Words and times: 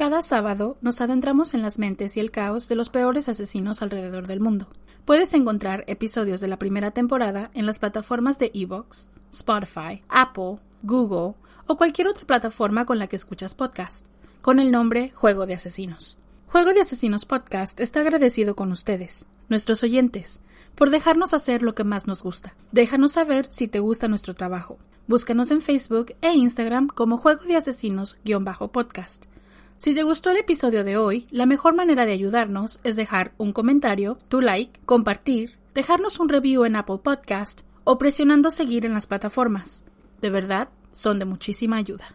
Cada 0.00 0.22
sábado 0.22 0.78
nos 0.80 1.02
adentramos 1.02 1.52
en 1.52 1.60
las 1.60 1.78
mentes 1.78 2.16
y 2.16 2.20
el 2.20 2.30
caos 2.30 2.68
de 2.68 2.74
los 2.74 2.88
peores 2.88 3.28
asesinos 3.28 3.82
alrededor 3.82 4.26
del 4.26 4.40
mundo. 4.40 4.66
Puedes 5.04 5.34
encontrar 5.34 5.84
episodios 5.88 6.40
de 6.40 6.48
la 6.48 6.58
primera 6.58 6.90
temporada 6.90 7.50
en 7.52 7.66
las 7.66 7.78
plataformas 7.78 8.38
de 8.38 8.50
Evox, 8.54 9.10
Spotify, 9.30 10.02
Apple, 10.08 10.56
Google 10.82 11.34
o 11.66 11.76
cualquier 11.76 12.08
otra 12.08 12.26
plataforma 12.26 12.86
con 12.86 12.98
la 12.98 13.08
que 13.08 13.16
escuchas 13.16 13.54
podcast, 13.54 14.06
con 14.40 14.58
el 14.58 14.70
nombre 14.70 15.10
Juego 15.10 15.44
de 15.44 15.52
Asesinos. 15.52 16.16
Juego 16.46 16.72
de 16.72 16.80
Asesinos 16.80 17.26
Podcast 17.26 17.78
está 17.78 18.00
agradecido 18.00 18.56
con 18.56 18.72
ustedes, 18.72 19.26
nuestros 19.50 19.82
oyentes, 19.82 20.40
por 20.76 20.88
dejarnos 20.88 21.34
hacer 21.34 21.62
lo 21.62 21.74
que 21.74 21.84
más 21.84 22.06
nos 22.06 22.22
gusta. 22.22 22.54
Déjanos 22.72 23.12
saber 23.12 23.48
si 23.50 23.68
te 23.68 23.80
gusta 23.80 24.08
nuestro 24.08 24.32
trabajo. 24.32 24.78
Búscanos 25.06 25.50
en 25.50 25.60
Facebook 25.60 26.14
e 26.22 26.32
Instagram 26.32 26.88
como 26.88 27.18
Juego 27.18 27.44
de 27.44 27.56
Asesinos-podcast. 27.56 29.26
Si 29.80 29.94
te 29.94 30.02
gustó 30.02 30.28
el 30.28 30.36
episodio 30.36 30.84
de 30.84 30.98
hoy, 30.98 31.26
la 31.30 31.46
mejor 31.46 31.74
manera 31.74 32.04
de 32.04 32.12
ayudarnos 32.12 32.80
es 32.84 32.96
dejar 32.96 33.32
un 33.38 33.54
comentario, 33.54 34.18
tu 34.28 34.42
like, 34.42 34.78
compartir, 34.84 35.56
dejarnos 35.72 36.20
un 36.20 36.28
review 36.28 36.66
en 36.66 36.76
Apple 36.76 36.98
Podcast 37.02 37.62
o 37.84 37.96
presionando 37.96 38.50
seguir 38.50 38.84
en 38.84 38.92
las 38.92 39.06
plataformas. 39.06 39.86
De 40.20 40.28
verdad, 40.28 40.68
son 40.90 41.18
de 41.18 41.24
muchísima 41.24 41.78
ayuda. 41.78 42.14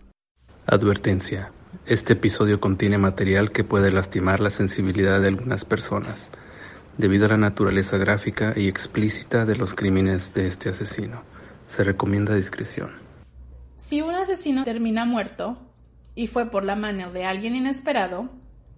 Advertencia. 0.68 1.52
Este 1.88 2.14
episodio 2.14 2.60
contiene 2.60 3.00
material 3.00 3.52
que 3.52 3.64
puede 3.64 3.92
lastimar 3.92 4.42
la 4.42 4.52
sensibilidad 4.52 5.20
de 5.20 5.30
algunas 5.30 5.66
personas, 5.66 6.30
debido 7.00 7.26
a 7.26 7.30
la 7.30 7.38
naturaleza 7.38 7.98
gráfica 7.98 8.54
y 8.56 8.68
explícita 8.68 9.44
de 9.44 9.56
los 9.56 9.74
crímenes 9.74 10.36
de 10.36 10.46
este 10.46 10.70
asesino. 10.70 11.24
Se 11.66 11.84
recomienda 11.84 12.36
discreción. 12.36 12.92
Si 13.78 14.04
un 14.04 14.14
asesino 14.14 14.66
termina 14.66 15.04
muerto, 15.06 15.58
y 16.16 16.28
fue 16.28 16.50
por 16.50 16.64
la 16.64 16.76
mano 16.76 17.12
de 17.12 17.26
alguien 17.26 17.56
inesperado, 17.56 18.30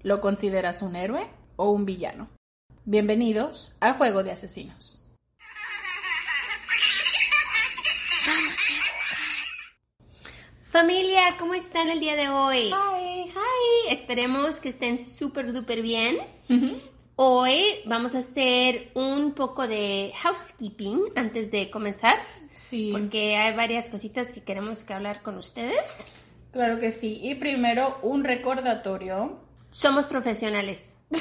¿lo 0.01 0.19
consideras 0.21 0.81
un 0.81 0.95
héroe 0.95 1.27
o 1.55 1.69
un 1.69 1.85
villano? 1.85 2.29
Bienvenidos 2.83 3.75
al 3.79 3.93
juego 3.93 4.23
de 4.23 4.31
asesinos. 4.31 5.03
Familia, 10.71 11.37
¿cómo 11.39 11.53
están 11.53 11.89
el 11.89 11.99
día 11.99 12.15
de 12.15 12.29
hoy? 12.29 12.69
Hi. 12.69 13.29
Hi, 13.29 13.93
esperemos 13.93 14.59
que 14.59 14.69
estén 14.69 14.97
súper 14.97 15.53
duper 15.53 15.81
bien. 15.81 16.17
Hoy 17.15 17.81
vamos 17.85 18.15
a 18.15 18.19
hacer 18.19 18.91
un 18.93 19.33
poco 19.33 19.67
de 19.67 20.11
housekeeping 20.21 21.01
antes 21.15 21.51
de 21.51 21.69
comenzar. 21.71 22.19
Sí. 22.53 22.89
Porque 22.91 23.37
hay 23.37 23.55
varias 23.55 23.89
cositas 23.89 24.31
que 24.33 24.43
queremos 24.43 24.83
que 24.83 24.93
hablar 24.93 25.23
con 25.23 25.37
ustedes. 25.37 26.07
Claro 26.51 26.79
que 26.79 26.91
sí. 26.91 27.19
Y 27.23 27.35
primero, 27.35 27.99
un 28.01 28.23
recordatorio. 28.23 29.39
Somos 29.71 30.05
profesionales. 30.05 30.93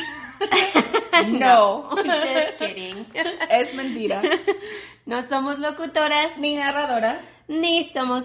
No. 1.28 1.88
just 1.94 2.58
kidding. 2.58 3.06
Es 3.50 3.74
mentira. 3.74 4.22
No 5.06 5.26
somos 5.28 5.58
locutoras, 5.60 6.36
Ni 6.38 6.56
narradoras, 6.56 7.24
ni 7.48 7.84
somos 7.84 8.24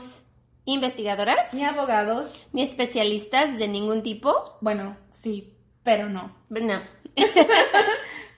investigadoras, 0.65 1.53
ni 1.53 1.63
abogados. 1.63 2.47
ni 2.53 2.63
especialistas 2.63 3.55
de 3.57 3.67
ningún 3.67 4.01
tipo. 4.01 4.57
Bueno, 4.61 4.97
sí, 5.11 5.53
pero 5.83 6.09
no. 6.09 6.35
No. 6.49 6.81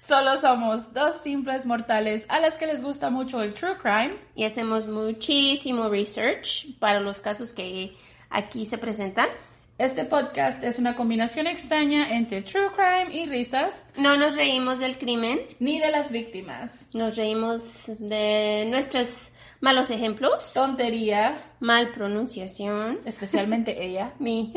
Solo 0.05 0.38
somos 0.42 0.94
dos 0.94 1.22
simples 1.22 1.66
mortales 1.66 2.25
a 2.27 2.42
las 2.42 2.55
que 2.55 2.67
les 2.67 2.83
gusta 2.83 3.09
mucho 3.09 3.42
el 3.42 3.53
true 3.53 3.77
crime. 3.77 4.17
Y 4.36 4.44
hacemos 4.44 4.88
muchísimo 4.88 5.88
research 5.88 6.77
para 6.80 7.00
los 7.00 7.22
casos 7.22 7.53
que 7.53 7.95
aquí 8.34 8.66
se 8.66 8.78
presentan. 8.78 9.30
Este 9.78 10.06
podcast 10.06 10.64
es 10.64 10.78
una 10.78 10.95
combinación 10.95 11.48
extraña 11.48 12.16
entre 12.16 12.44
true 12.44 12.70
crime 12.76 13.16
y 13.16 13.26
risas, 13.28 13.86
No 13.98 14.16
nos 14.17 14.36
reímos 14.36 14.78
del 14.80 14.98
crimen, 15.00 15.39
ni 15.59 15.80
de 15.80 15.89
las 15.89 16.12
víctimas. 16.12 16.89
nos 16.94 17.16
reímos 17.16 17.86
de 17.98 18.66
nuestros 18.70 19.32
malos 19.63 19.89
ejemplos, 19.89 20.51
Tonterías, 20.53 21.41
mal 21.61 21.89
pronunciación. 21.91 22.99
especialmente 23.05 23.83
ella. 23.85 24.11
Mi. 24.19 24.53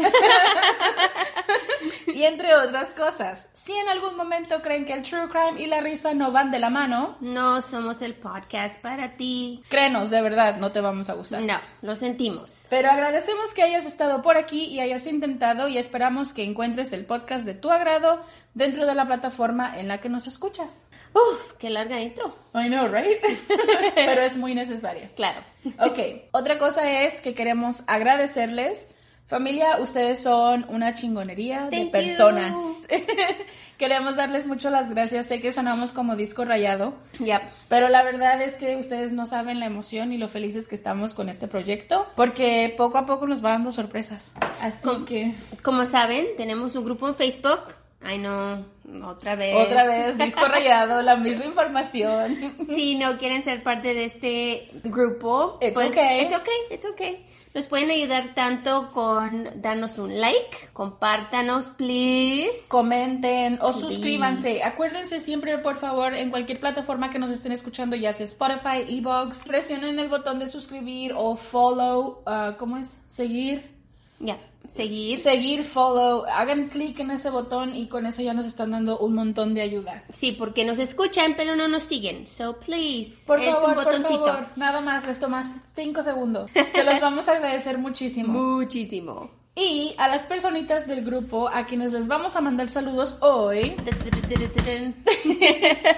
Y 2.08 2.24
entre 2.24 2.54
otras 2.56 2.88
cosas. 2.90 3.48
Si 3.52 3.72
en 3.72 3.88
algún 3.88 4.16
momento 4.16 4.62
creen 4.62 4.84
que 4.86 4.94
el 4.94 5.02
true 5.02 5.28
crime 5.28 5.60
y 5.62 5.66
la 5.66 5.80
risa 5.80 6.14
no 6.14 6.32
van 6.32 6.50
de 6.50 6.58
la 6.58 6.70
mano, 6.70 7.16
No 7.20 7.60
somos 7.60 8.00
el 8.02 8.14
podcast 8.14 8.80
para 8.80 9.16
ti. 9.16 9.62
créenos, 9.68 10.10
de 10.10 10.22
verdad, 10.22 10.56
no 10.56 10.72
te 10.72 10.80
vamos 10.80 11.08
a 11.10 11.14
gustar. 11.14 11.42
No, 11.42 11.58
lo 11.82 11.94
sentimos. 11.96 12.66
Pero 12.70 12.90
agradecemos 12.90 13.52
que 13.54 13.62
hayas 13.62 13.84
estado 13.86 14.22
por 14.22 14.36
aquí 14.36 14.64
y 14.64 14.80
hayas 14.80 15.06
intentado 15.06 15.68
y 15.68 15.78
esperamos 15.78 16.32
que 16.32 16.44
encuentres 16.44 16.92
el 16.92 17.04
podcast 17.06 17.44
de 17.44 17.54
tu 17.54 17.70
agrado 17.70 18.24
dentro 18.54 18.86
de 18.86 18.94
la 18.94 19.04
plataforma 19.06 19.78
en 19.78 19.88
la 19.88 19.98
que 20.00 20.08
nos 20.08 20.26
escuchas. 20.26 20.86
Uf, 21.16 21.52
qué 21.58 21.70
larga 21.70 21.98
intro. 22.00 22.34
I 22.54 22.68
know, 22.68 22.86
right? 22.88 23.18
Pero 23.94 24.22
es 24.22 24.36
muy 24.36 24.54
necesaria. 24.54 25.10
Claro. 25.16 25.40
Ok, 25.78 25.98
otra 26.32 26.58
cosa 26.58 27.04
es 27.04 27.20
que 27.22 27.34
queremos 27.34 27.82
agradecerles. 27.86 28.86
Familia, 29.28 29.78
ustedes 29.80 30.20
son 30.20 30.66
una 30.68 30.94
chingonería 30.94 31.64
de 31.68 31.78
Thank 31.78 31.90
personas. 31.90 32.52
you. 32.52 32.76
queremos 33.78 34.14
darles 34.14 34.46
mucho 34.46 34.70
las 34.70 34.88
gracias. 34.90 35.26
Sé 35.26 35.40
que 35.40 35.52
sonamos 35.52 35.90
como 35.92 36.14
disco 36.14 36.44
rayado, 36.44 36.94
Yep. 37.18 37.42
pero 37.68 37.88
la 37.88 38.04
verdad 38.04 38.40
es 38.40 38.54
que 38.54 38.76
ustedes 38.76 39.10
no 39.12 39.26
saben 39.26 39.58
la 39.58 39.66
emoción 39.66 40.12
y 40.12 40.18
lo 40.18 40.28
felices 40.28 40.68
que 40.68 40.76
estamos 40.76 41.12
con 41.12 41.28
este 41.28 41.48
proyecto, 41.48 42.06
porque 42.14 42.72
poco 42.76 42.98
a 42.98 43.06
poco 43.06 43.26
nos 43.26 43.44
va 43.44 43.50
dando 43.50 43.72
sorpresas. 43.72 44.22
Así 44.60 44.80
Com- 44.82 45.04
que 45.04 45.34
Como 45.64 45.86
saben, 45.86 46.26
tenemos 46.36 46.76
un 46.76 46.84
grupo 46.84 47.08
en 47.08 47.16
Facebook. 47.16 47.60
Ay, 48.08 48.18
no, 48.18 48.64
otra 49.04 49.34
vez. 49.34 49.56
otra 49.56 49.84
vez 49.84 50.16
disco 50.26 50.46
rayado, 50.46 51.02
la 51.02 51.16
misma 51.16 51.44
información. 51.46 52.36
Si 52.66 52.94
no 52.94 53.18
quieren 53.18 53.42
ser 53.42 53.62
parte 53.64 53.94
de 53.94 54.04
este 54.04 54.70
grupo, 54.84 55.58
It's 55.60 55.74
pues 55.74 55.90
okay. 55.90 56.22
it's 56.22 56.32
okay, 56.32 56.54
it's 56.70 56.84
okay. 56.86 57.26
Nos 57.52 57.66
pueden 57.68 57.90
ayudar 57.90 58.34
tanto 58.34 58.92
con 58.92 59.62
darnos 59.62 59.96
un 59.98 60.20
like, 60.20 60.68
compártanos, 60.74 61.70
please. 61.70 62.68
comenten 62.68 63.58
o 63.62 63.72
Sí. 63.72 63.80
suscríbanse. 63.80 64.62
Acuérdense 64.62 65.20
siempre, 65.20 65.56
por 65.58 65.76
favor, 65.78 66.14
en 66.14 66.28
cualquier 66.30 66.60
plataforma 66.60 67.08
que 67.10 67.18
nos 67.18 67.30
estén 67.30 67.52
escuchando, 67.52 67.96
ya 67.96 68.12
sea 68.12 68.24
Spotify, 68.24 68.84
Evox, 68.86 69.42
presionen 69.44 69.98
el 69.98 70.08
botón 70.08 70.38
de 70.38 70.48
suscribir 70.48 71.14
o 71.16 71.34
follow, 71.36 72.22
ah, 72.26 72.56
¿cómo 72.58 72.76
es? 72.76 73.00
Seguir. 73.06 73.74
Ya, 74.18 74.38
seguir. 74.68 75.18
Seguir, 75.18 75.64
follow, 75.64 76.24
hagan 76.26 76.68
clic 76.68 76.98
en 77.00 77.10
ese 77.10 77.30
botón 77.30 77.74
y 77.74 77.88
con 77.88 78.06
eso 78.06 78.22
ya 78.22 78.34
nos 78.34 78.46
están 78.46 78.70
dando 78.70 78.98
un 78.98 79.14
montón 79.14 79.54
de 79.54 79.62
ayuda. 79.62 80.04
Sí, 80.10 80.32
porque 80.32 80.64
nos 80.64 80.78
escuchan, 80.78 81.34
pero 81.36 81.56
no 81.56 81.68
nos 81.68 81.84
siguen. 81.84 82.26
So, 82.26 82.58
please. 82.58 83.24
Por 83.26 83.40
es 83.40 83.50
favor, 83.50 83.68
un 83.68 83.74
por 83.74 83.84
botoncito. 83.84 84.26
favor, 84.26 84.46
nada 84.56 84.80
más, 84.80 85.06
les 85.06 85.20
tomas 85.20 85.46
cinco 85.74 86.02
segundos. 86.02 86.50
Se 86.72 86.84
los 86.84 87.00
vamos 87.00 87.28
a 87.28 87.32
agradecer 87.32 87.78
muchísimo. 87.78 88.32
Muchísimo. 88.56 89.30
Y 89.58 89.94
a 89.96 90.08
las 90.08 90.26
personitas 90.26 90.86
del 90.86 91.02
grupo 91.02 91.48
a 91.48 91.64
quienes 91.64 91.92
les 91.92 92.06
vamos 92.06 92.36
a 92.36 92.42
mandar 92.42 92.68
saludos 92.68 93.16
hoy 93.22 93.74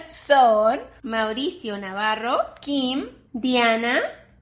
son 0.08 0.80
Mauricio 1.02 1.76
Navarro, 1.76 2.38
Kim, 2.60 3.06
Diana, 3.32 3.98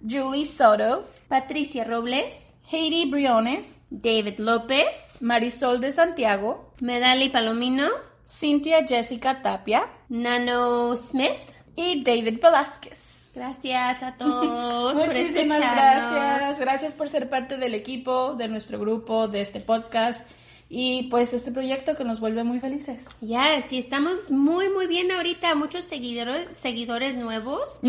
Julie 0.07 0.45
Soto, 0.45 1.05
Patricia 1.29 1.85
Robles, 1.85 2.56
Heidi 2.71 3.09
Briones, 3.11 3.81
David 3.91 4.39
López, 4.39 5.19
Marisol 5.21 5.81
de 5.81 5.93
Santiago, 5.93 6.73
Medali 6.81 7.29
Palomino, 7.29 7.89
Cynthia 8.27 8.85
Jessica 8.87 9.41
Tapia 9.43 9.89
Nano 10.09 10.97
Smith. 10.97 11.39
y 11.77 12.03
David 12.03 12.41
Velázquez. 12.43 13.31
Gracias 13.35 14.03
a 14.03 14.13
todos 14.19 14.95
Muchísimas 14.95 15.59
gracias. 15.61 16.59
Gracias 16.59 16.95
por 16.95 17.09
ser 17.09 17.29
parte 17.29 17.57
del 17.57 17.75
equipo, 17.75 18.35
de 18.35 18.49
nuestro 18.49 18.79
grupo, 18.79 19.29
de 19.29 19.43
este 19.43 19.61
podcast 19.61 20.29
y 20.69 21.05
pues 21.05 21.33
este 21.33 21.53
proyecto 21.53 21.97
que 21.97 22.05
nos 22.05 22.19
vuelve 22.19 22.43
muy 22.43 22.59
felices. 22.59 23.07
Ya, 23.21 23.61
sí, 23.63 23.79
estamos 23.79 24.31
muy, 24.33 24.69
muy 24.69 24.89
bien 24.89 25.13
ahorita. 25.13 25.55
Muchos 25.55 25.85
seguidores, 25.85 26.49
seguidores 26.59 27.17
nuevos 27.17 27.81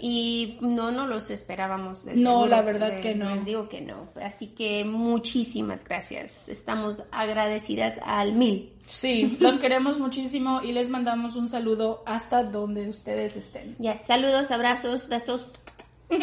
y 0.00 0.58
no 0.60 0.90
nos 0.90 1.08
los 1.08 1.30
esperábamos. 1.30 2.04
de 2.04 2.16
No, 2.16 2.46
la 2.46 2.62
verdad 2.62 3.00
que 3.00 3.14
no. 3.14 3.34
Les 3.34 3.44
digo 3.44 3.68
que 3.68 3.80
no. 3.80 4.08
Así 4.20 4.48
que 4.48 4.84
muchísimas 4.84 5.84
gracias. 5.84 6.48
Estamos 6.48 7.04
agradecidas 7.12 8.00
al 8.04 8.32
mil. 8.32 8.72
Sí, 8.88 9.36
los 9.38 9.58
queremos 9.58 10.00
muchísimo 10.00 10.62
y 10.62 10.72
les 10.72 10.88
mandamos 10.88 11.36
un 11.36 11.46
saludo 11.48 12.02
hasta 12.06 12.42
donde 12.42 12.88
ustedes 12.88 13.36
estén. 13.36 13.76
Ya, 13.78 13.98
saludos, 13.98 14.50
abrazos, 14.50 15.08
besos. 15.08 15.48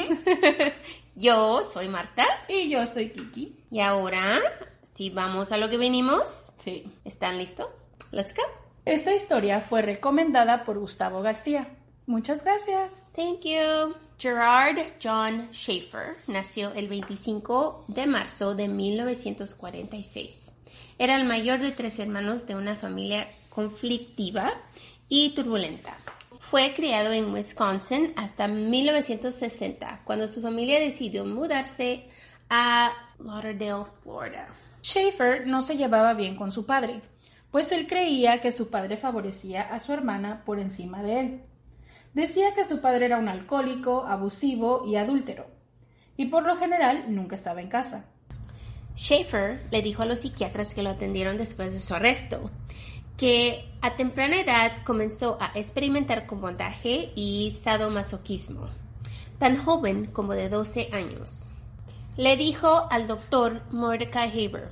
Yo 1.15 1.61
soy 1.73 1.87
Marta 1.87 2.25
Y 2.49 2.69
yo 2.69 2.85
soy 2.85 3.09
Kiki. 3.09 3.55
y 3.71 3.79
ahora, 3.79 4.41
si 4.95 5.09
vamos 5.09 5.51
a 5.51 5.57
lo 5.57 5.69
que 5.69 5.77
venimos, 5.77 6.53
Sí. 6.55 6.89
¿están 7.03 7.37
listos? 7.37 7.95
Let's 8.11 8.33
go. 8.33 8.43
Esta 8.85 9.13
historia 9.13 9.59
fue 9.59 9.81
recomendada 9.81 10.63
por 10.63 10.79
Gustavo 10.79 11.21
García. 11.21 11.67
Muchas 12.05 12.43
gracias. 12.45 12.91
Thank 13.13 13.41
you. 13.41 13.95
Gerard 14.17 14.77
John 15.03 15.49
Schaefer 15.51 16.15
nació 16.27 16.71
el 16.71 16.87
25 16.87 17.83
de 17.89 18.07
marzo 18.07 18.55
de 18.55 18.69
1946 18.69 20.53
Era 20.97 21.17
el 21.17 21.25
mayor 21.25 21.59
de 21.59 21.71
tres 21.71 21.99
hermanos 21.99 22.47
de 22.47 22.55
una 22.55 22.75
familia 22.75 23.27
conflictiva 23.49 24.53
y 25.09 25.31
turbulenta. 25.31 25.97
Fue 26.39 26.73
criado 26.73 27.11
en 27.11 27.33
Wisconsin 27.33 28.13
hasta 28.15 28.47
1960, 28.47 30.03
cuando 30.05 30.29
su 30.29 30.41
familia 30.41 30.79
decidió 30.79 31.25
mudarse 31.25 32.07
a 32.49 32.93
Lauderdale, 33.19 33.85
Florida. 34.03 34.47
Schaefer 34.85 35.47
no 35.47 35.63
se 35.63 35.77
llevaba 35.77 36.13
bien 36.13 36.35
con 36.35 36.51
su 36.51 36.67
padre, 36.67 37.01
pues 37.49 37.71
él 37.71 37.87
creía 37.87 38.39
que 38.39 38.51
su 38.51 38.69
padre 38.69 38.97
favorecía 38.97 39.63
a 39.63 39.79
su 39.79 39.93
hermana 39.93 40.43
por 40.45 40.59
encima 40.59 41.01
de 41.01 41.19
él. 41.19 41.41
Decía 42.13 42.53
que 42.53 42.65
su 42.65 42.81
padre 42.81 43.07
era 43.07 43.17
un 43.17 43.27
alcohólico, 43.27 44.05
abusivo 44.05 44.85
y 44.85 44.95
adúltero, 44.95 45.47
y 46.17 46.27
por 46.27 46.43
lo 46.43 46.55
general 46.57 47.05
nunca 47.15 47.35
estaba 47.35 47.61
en 47.61 47.69
casa. 47.69 48.05
Schaefer 48.95 49.65
le 49.71 49.81
dijo 49.81 50.03
a 50.03 50.05
los 50.05 50.19
psiquiatras 50.19 50.75
que 50.75 50.83
lo 50.83 50.91
atendieron 50.91 51.37
después 51.37 51.73
de 51.73 51.79
su 51.79 51.95
arresto 51.95 52.51
que 53.17 53.71
a 53.81 53.95
temprana 53.95 54.39
edad 54.39 54.83
comenzó 54.83 55.39
a 55.41 55.51
experimentar 55.55 56.27
con 56.27 56.41
y 57.15 57.53
sadomasoquismo, 57.53 58.69
tan 59.39 59.57
joven 59.57 60.11
como 60.11 60.33
de 60.33 60.47
12 60.47 60.89
años. 60.91 61.47
Le 62.17 62.37
dijo 62.37 62.87
al 62.89 63.07
doctor 63.07 63.61
Mordecai 63.71 64.29
Haber, 64.29 64.71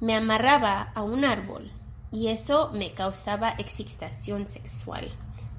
me 0.00 0.16
amarraba 0.16 0.90
a 0.94 1.02
un 1.02 1.24
árbol 1.24 1.70
y 2.10 2.28
eso 2.28 2.70
me 2.72 2.94
causaba 2.94 3.54
excitación 3.58 4.48
sexual. 4.48 5.08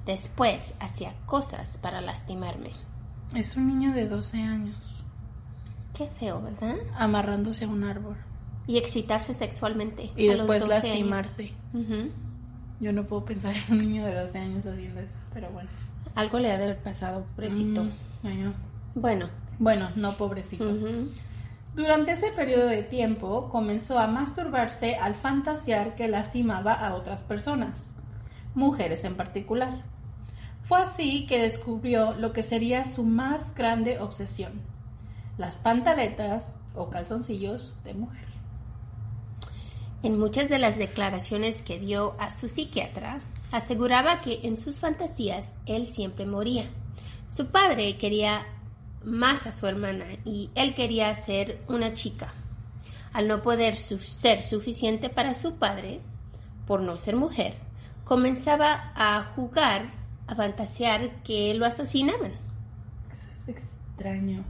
Después 0.04 0.74
hacía 0.78 1.14
cosas 1.24 1.78
para 1.78 2.02
lastimarme. 2.02 2.70
Es 3.34 3.56
un 3.56 3.66
niño 3.66 3.94
de 3.94 4.06
12 4.08 4.42
años. 4.42 4.76
Qué 5.94 6.06
feo, 6.08 6.42
¿verdad? 6.42 6.76
Amarrándose 6.96 7.64
a 7.64 7.68
un 7.68 7.84
árbol. 7.84 8.16
Y 8.66 8.76
excitarse 8.76 9.32
sexualmente. 9.32 10.10
Y 10.16 10.28
a 10.28 10.32
los 10.32 10.40
después 10.40 10.60
12 10.60 10.74
años. 10.74 10.84
lastimarse. 10.84 11.52
Yo 12.78 12.92
no 12.92 13.04
puedo 13.04 13.24
pensar 13.24 13.54
en 13.56 13.72
un 13.72 13.78
niño 13.78 14.04
de 14.04 14.14
12 14.14 14.38
años 14.38 14.66
haciendo 14.66 15.00
eso, 15.00 15.16
pero 15.32 15.48
bueno. 15.50 15.70
Algo 16.14 16.38
le 16.38 16.52
ha 16.52 16.58
de 16.58 16.64
haber 16.64 16.82
pasado, 16.82 17.24
pobrecito. 17.34 17.84
Mm. 17.84 18.52
Bueno. 18.94 19.45
Bueno, 19.58 19.90
no 19.96 20.12
pobrecito. 20.12 20.72
Durante 21.74 22.12
ese 22.12 22.32
periodo 22.32 22.66
de 22.68 22.82
tiempo 22.82 23.48
comenzó 23.50 23.98
a 23.98 24.06
masturbarse 24.06 24.96
al 24.96 25.14
fantasear 25.14 25.94
que 25.94 26.08
lastimaba 26.08 26.72
a 26.72 26.94
otras 26.94 27.22
personas, 27.22 27.90
mujeres 28.54 29.04
en 29.04 29.14
particular. 29.14 29.84
Fue 30.62 30.80
así 30.80 31.26
que 31.26 31.42
descubrió 31.42 32.14
lo 32.14 32.32
que 32.32 32.42
sería 32.42 32.84
su 32.84 33.04
más 33.04 33.54
grande 33.54 33.98
obsesión, 33.98 34.62
las 35.38 35.58
pantaletas 35.58 36.56
o 36.74 36.88
calzoncillos 36.88 37.74
de 37.84 37.94
mujer. 37.94 38.26
En 40.02 40.18
muchas 40.18 40.48
de 40.48 40.58
las 40.58 40.78
declaraciones 40.78 41.62
que 41.62 41.78
dio 41.78 42.14
a 42.18 42.30
su 42.30 42.48
psiquiatra, 42.48 43.20
aseguraba 43.52 44.22
que 44.22 44.40
en 44.44 44.56
sus 44.56 44.80
fantasías 44.80 45.56
él 45.66 45.86
siempre 45.86 46.26
moría. 46.26 46.66
Su 47.28 47.50
padre 47.50 47.96
quería 47.98 48.46
más 49.06 49.46
a 49.46 49.52
su 49.52 49.66
hermana 49.66 50.04
y 50.24 50.50
él 50.54 50.74
quería 50.74 51.14
ser 51.16 51.62
una 51.68 51.94
chica. 51.94 52.34
Al 53.12 53.28
no 53.28 53.40
poder 53.40 53.76
ser 53.76 54.42
suficiente 54.42 55.08
para 55.08 55.34
su 55.34 55.54
padre, 55.54 56.00
por 56.66 56.82
no 56.82 56.98
ser 56.98 57.16
mujer, 57.16 57.54
comenzaba 58.04 58.92
a 58.94 59.22
jugar, 59.34 59.92
a 60.26 60.34
fantasear 60.34 61.22
que 61.22 61.54
lo 61.54 61.64
asesinaban. 61.64 62.32
Eso 63.10 63.30
es 63.32 63.48
extraño. 63.48 64.44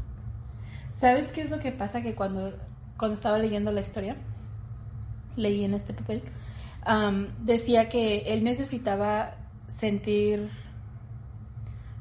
¿Sabes 0.95 1.31
qué 1.31 1.43
es 1.43 1.51
lo 1.51 1.61
que 1.61 1.71
pasa? 1.71 2.03
Que 2.03 2.15
cuando, 2.15 2.55
cuando 2.97 3.15
estaba 3.15 3.39
leyendo 3.39 3.71
la 3.71 3.83
historia, 3.83 4.17
leí 5.37 5.63
en 5.65 5.75
este 5.75 5.93
papel, 5.93 6.23
decía 7.41 7.89
que 7.89 8.33
él 8.33 8.43
necesitaba 8.43 9.37
sentir 9.69 10.51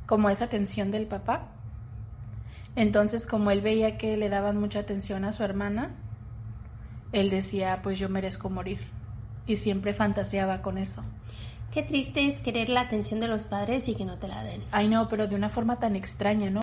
como 0.06 0.30
esa 0.30 0.46
atención 0.46 0.92
del 0.92 1.08
papá. 1.08 1.52
Entonces, 2.76 3.26
como 3.26 3.52
él 3.52 3.62
veía 3.62 3.98
que 3.98 4.18
le 4.18 4.30
daban 4.30 4.60
mucha 4.60 4.80
atención 4.80 5.24
a 5.26 5.34
su 5.34 5.44
hermana, 5.44 5.92
él 7.12 7.30
decía, 7.30 7.80
pues 7.82 7.98
yo 7.98 8.10
merezco 8.10 8.50
morir. 8.50 8.80
Y 9.48 9.58
siempre 9.58 9.94
fantaseaba 9.94 10.62
con 10.62 10.78
eso. 10.78 11.04
Qué 11.72 11.84
triste 11.84 12.26
es 12.26 12.40
querer 12.40 12.70
la 12.70 12.82
atención 12.82 13.20
de 13.20 13.28
los 13.28 13.46
padres 13.46 13.88
y 13.88 13.96
que 13.96 14.06
no 14.06 14.18
te 14.18 14.28
la 14.28 14.44
den. 14.44 14.64
Ay, 14.72 14.88
no, 14.88 15.08
pero 15.08 15.28
de 15.28 15.36
una 15.36 15.50
forma 15.50 15.78
tan 15.78 15.96
extraña, 15.96 16.50
¿no? 16.50 16.62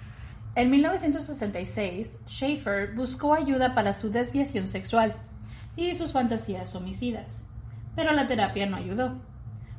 En 0.55 0.71
1966, 0.71 2.19
Schaefer 2.27 2.95
buscó 2.95 3.33
ayuda 3.33 3.75
para 3.75 3.95
su 3.95 4.11
desviación 4.11 4.69
sexual 4.69 5.15
y 5.77 5.95
sus 5.95 6.13
fantasías 6.13 6.75
homicidas, 6.75 7.43
pero 7.97 8.13
la 8.13 8.29
terapia 8.29 8.67
no 8.67 8.77
ayudó, 8.77 9.19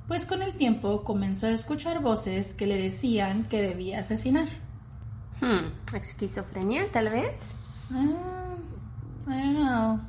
pues 0.08 0.26
con 0.26 0.42
el 0.42 0.54
tiempo 0.54 1.04
comenzó 1.04 1.46
a 1.46 1.52
escuchar 1.52 2.02
voces 2.02 2.56
que 2.56 2.66
le 2.66 2.82
decían 2.82 3.44
que 3.44 3.62
debía 3.62 4.00
asesinar. 4.00 4.48
Hmm, 5.44 5.96
¿Esquizofrenia, 5.96 6.86
tal 6.92 7.10
vez? 7.10 7.54
Ah, 7.92 8.56
I 9.28 9.32
don't 9.32 9.56
know. 9.58 10.00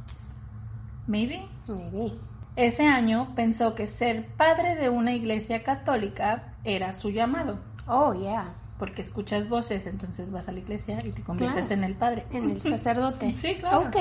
Maybe. 1.06 1.46
Maybe. 1.66 2.12
Ese 2.56 2.86
año 2.86 3.34
pensó 3.34 3.74
que 3.74 3.86
ser 3.86 4.26
padre 4.36 4.76
de 4.76 4.88
una 4.88 5.12
iglesia 5.12 5.64
católica 5.64 6.54
era 6.62 6.94
su 6.94 7.10
llamado. 7.10 7.58
Oh, 7.86 8.14
yeah. 8.14 8.54
porque 8.78 9.02
escuchas 9.02 9.48
voces, 9.48 9.86
entonces 9.86 10.30
vas 10.32 10.48
a 10.48 10.52
la 10.52 10.58
iglesia 10.58 10.98
y 11.04 11.10
te 11.10 11.22
conviertes 11.22 11.66
Claro. 11.66 11.82
en 11.82 11.84
el 11.84 11.94
padre. 11.96 12.26
En 12.32 12.50
el 12.50 12.60
sacerdote. 12.60 13.34
Sí, 13.38 13.54
claro. 13.56 13.88
Ok. 13.88 13.96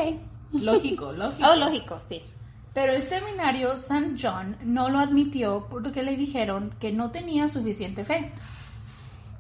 Lógico, 0.54 1.12
lógico. 1.14 1.48
Oh, 1.50 1.56
lógico, 1.56 2.00
sí. 2.08 2.22
Pero 2.74 2.94
el 2.94 3.04
seminario 3.04 3.74
St. 3.74 4.16
John 4.22 4.56
no 4.64 4.90
lo 4.90 5.00
admitió 5.00 5.68
porque 5.70 6.02
le 6.04 6.16
dijeron 6.18 6.74
que 6.80 6.92
no 6.92 7.12
tenía 7.12 7.48
suficiente 7.50 8.04
fe. 8.04 8.32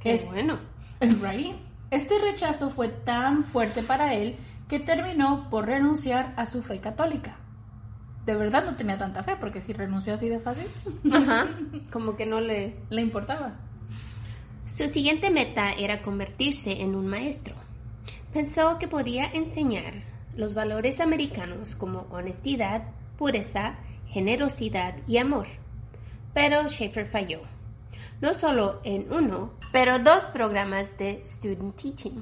Qué 0.01 0.15
Es- 0.15 0.25
bueno. 0.25 0.57
Right? 1.01 1.55
Este 1.93 2.17
rechazo 2.17 2.71
fue 2.71 2.89
tan 2.89 3.43
fuerte 3.43 3.83
para 3.83 4.15
él 4.15 4.35
que 4.67 4.79
terminó 4.79 5.47
por 5.51 5.67
renunciar 5.67 6.33
a 6.37 6.47
su 6.47 6.63
fe 6.63 6.79
católica. 6.79 7.37
De 8.25 8.33
verdad 8.33 8.65
no 8.65 8.75
tenía 8.75 8.97
tanta 8.97 9.21
fe, 9.21 9.35
porque 9.39 9.61
si 9.61 9.73
renunció 9.73 10.15
así 10.15 10.27
de 10.27 10.39
fácil, 10.39 10.65
Ajá. 11.13 11.49
Como 11.91 12.15
que 12.15 12.25
no 12.25 12.39
le... 12.39 12.79
le 12.89 13.01
importaba. 13.03 13.59
Su 14.65 14.87
siguiente 14.87 15.29
meta 15.29 15.71
era 15.71 16.01
convertirse 16.01 16.81
en 16.81 16.95
un 16.95 17.05
maestro. 17.05 17.53
Pensó 18.33 18.79
que 18.79 18.87
podía 18.87 19.25
enseñar 19.25 19.93
los 20.35 20.55
valores 20.55 20.99
americanos 20.99 21.75
como 21.75 22.07
honestidad, 22.09 22.85
pureza, 23.19 23.75
generosidad 24.07 24.95
y 25.05 25.19
amor. 25.19 25.45
Pero 26.33 26.67
Schaefer 26.69 27.05
falló. 27.05 27.41
No 28.21 28.33
solo 28.33 28.79
en 28.83 29.11
uno, 29.11 29.51
pero 29.71 29.99
dos 29.99 30.25
programas 30.25 30.97
de 30.97 31.23
student 31.27 31.75
teaching. 31.75 32.21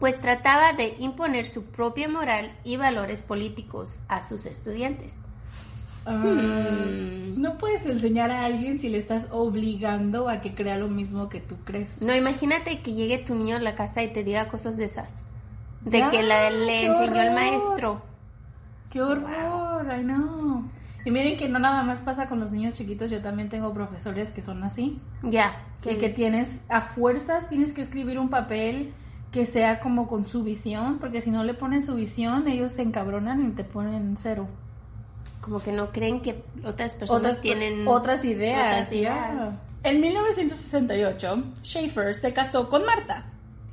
Pues 0.00 0.20
trataba 0.20 0.72
de 0.72 0.96
imponer 0.98 1.46
su 1.46 1.66
propia 1.66 2.08
moral 2.08 2.50
y 2.64 2.76
valores 2.76 3.22
políticos 3.22 4.00
a 4.08 4.22
sus 4.22 4.46
estudiantes. 4.46 5.14
Ah, 6.06 6.12
Hmm. 6.14 7.40
No 7.40 7.58
puedes 7.58 7.84
enseñar 7.86 8.30
a 8.30 8.44
alguien 8.44 8.78
si 8.78 8.88
le 8.88 8.98
estás 8.98 9.28
obligando 9.30 10.28
a 10.28 10.40
que 10.40 10.54
crea 10.54 10.76
lo 10.78 10.88
mismo 10.88 11.28
que 11.28 11.40
tú 11.40 11.56
crees. 11.64 12.00
No, 12.00 12.14
imagínate 12.14 12.80
que 12.80 12.92
llegue 12.94 13.18
tu 13.18 13.34
niño 13.34 13.56
a 13.56 13.60
la 13.60 13.74
casa 13.74 14.02
y 14.02 14.12
te 14.12 14.24
diga 14.24 14.48
cosas 14.48 14.76
de 14.76 14.84
esas. 14.86 15.16
De 15.82 16.02
que 16.10 16.22
la- 16.22 16.48
le 16.50 16.86
enseñó 16.86 17.20
el 17.20 17.32
maestro. 17.34 18.02
¡Qué 18.90 19.02
horror! 19.02 19.90
¡Ay, 19.90 20.04
no! 20.04 20.68
Y 21.04 21.10
miren 21.10 21.36
que 21.36 21.48
no 21.48 21.58
nada 21.58 21.82
más 21.82 22.02
pasa 22.02 22.28
con 22.28 22.40
los 22.40 22.50
niños 22.50 22.74
chiquitos, 22.74 23.10
yo 23.10 23.20
también 23.20 23.48
tengo 23.48 23.72
profesores 23.74 24.32
que 24.32 24.40
son 24.42 24.64
así. 24.64 24.98
Ya. 25.22 25.56
Que, 25.82 25.98
que 25.98 26.08
tienes, 26.08 26.60
a 26.68 26.80
fuerzas 26.80 27.48
tienes 27.48 27.74
que 27.74 27.82
escribir 27.82 28.18
un 28.18 28.30
papel 28.30 28.94
que 29.30 29.46
sea 29.46 29.80
como 29.80 30.06
con 30.06 30.24
su 30.24 30.44
visión, 30.44 30.98
porque 30.98 31.20
si 31.20 31.30
no 31.30 31.42
le 31.44 31.54
ponen 31.54 31.82
su 31.82 31.94
visión, 31.96 32.48
ellos 32.48 32.72
se 32.72 32.82
encabronan 32.82 33.48
y 33.48 33.50
te 33.50 33.64
ponen 33.64 34.16
cero. 34.16 34.48
Como 35.40 35.60
que 35.60 35.72
no 35.72 35.90
creen 35.90 36.22
que 36.22 36.42
otras 36.64 36.94
personas 36.94 37.20
Otras, 37.20 37.40
tienen 37.42 37.86
otras 37.86 38.24
ideas. 38.24 38.86
otras 38.86 38.92
ideas. 38.92 39.62
En 39.82 40.00
1968, 40.00 41.44
Schaefer 41.62 42.14
se 42.16 42.32
casó 42.32 42.70
con 42.70 42.86
Marta. 42.86 43.26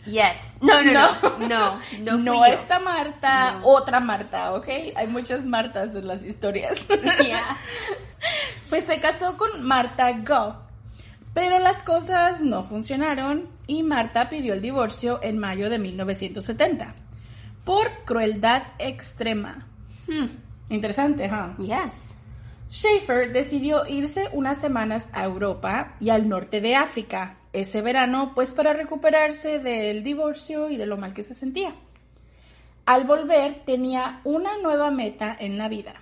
Yes. 0.06 0.58
No, 0.62 0.82
no, 0.84 0.92
no. 0.94 1.40
No, 1.48 1.80
no, 2.00 2.18
No, 2.18 2.34
yo. 2.48 2.54
esta 2.54 2.80
Marta, 2.80 3.54
No. 3.60 3.68
otra 3.68 4.00
Marta, 4.00 4.54
¿ok? 4.54 4.68
Hay 4.96 5.08
muchas 5.08 5.46
Martas 5.46 5.96
en 5.96 6.08
las 6.08 6.24
historias. 6.24 6.74
Ya. 7.28 7.58
Pues 8.70 8.86
se 8.86 9.00
casó 9.00 9.36
con 9.36 9.64
Marta 9.64 10.12
Go. 10.26 10.56
Pero 11.34 11.60
las 11.60 11.82
cosas 11.84 12.42
no 12.42 12.64
funcionaron 12.66 13.50
y 13.68 13.84
Marta 13.84 14.30
pidió 14.30 14.54
el 14.54 14.62
divorcio 14.62 15.20
en 15.24 15.38
mayo 15.40 15.70
de 15.70 15.80
1970 15.80 16.94
por 17.66 17.90
crueldad 18.06 18.64
extrema. 18.80 19.66
Hmm. 20.08 20.28
Interesante, 20.70 21.30
¿huh? 21.30 21.62
Yes. 21.64 22.14
Schaefer 22.70 23.34
decidió 23.34 23.86
irse 23.88 24.30
unas 24.34 24.60
semanas 24.60 25.08
a 25.14 25.24
Europa 25.26 25.94
y 26.00 26.10
al 26.10 26.30
norte 26.30 26.62
de 26.62 26.76
África 26.76 27.36
ese 27.54 27.82
verano, 27.82 28.32
pues 28.34 28.54
para 28.54 28.74
recuperarse 28.74 29.60
del 29.60 30.04
divorcio 30.04 30.70
y 30.70 30.78
de 30.78 30.86
lo 30.86 30.98
mal 30.98 31.14
que 31.14 31.24
se 31.24 31.36
sentía. 31.36 31.76
Al 32.86 33.06
volver 33.06 33.64
tenía 33.66 34.22
una 34.24 34.58
nueva 34.58 34.92
meta 34.92 35.36
en 35.40 35.58
la 35.58 35.70
vida, 35.70 35.96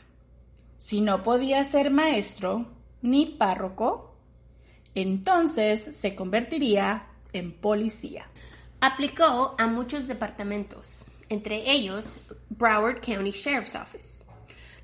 si 0.78 1.02
no 1.02 1.24
podía 1.24 1.64
ser 1.66 1.92
maestro 1.92 2.68
ni 3.02 3.26
párroco, 3.26 4.16
entonces 4.96 5.96
se 5.98 6.16
convertiría 6.16 7.08
en 7.34 7.52
policía. 7.52 8.26
Aplicó 8.82 9.56
a 9.58 9.68
muchos 9.68 10.08
departamentos, 10.08 11.04
entre 11.28 11.70
ellos 11.70 12.18
Broward 12.50 13.02
County 13.02 13.32
Sheriff's 13.32 13.76
Office, 13.76 14.24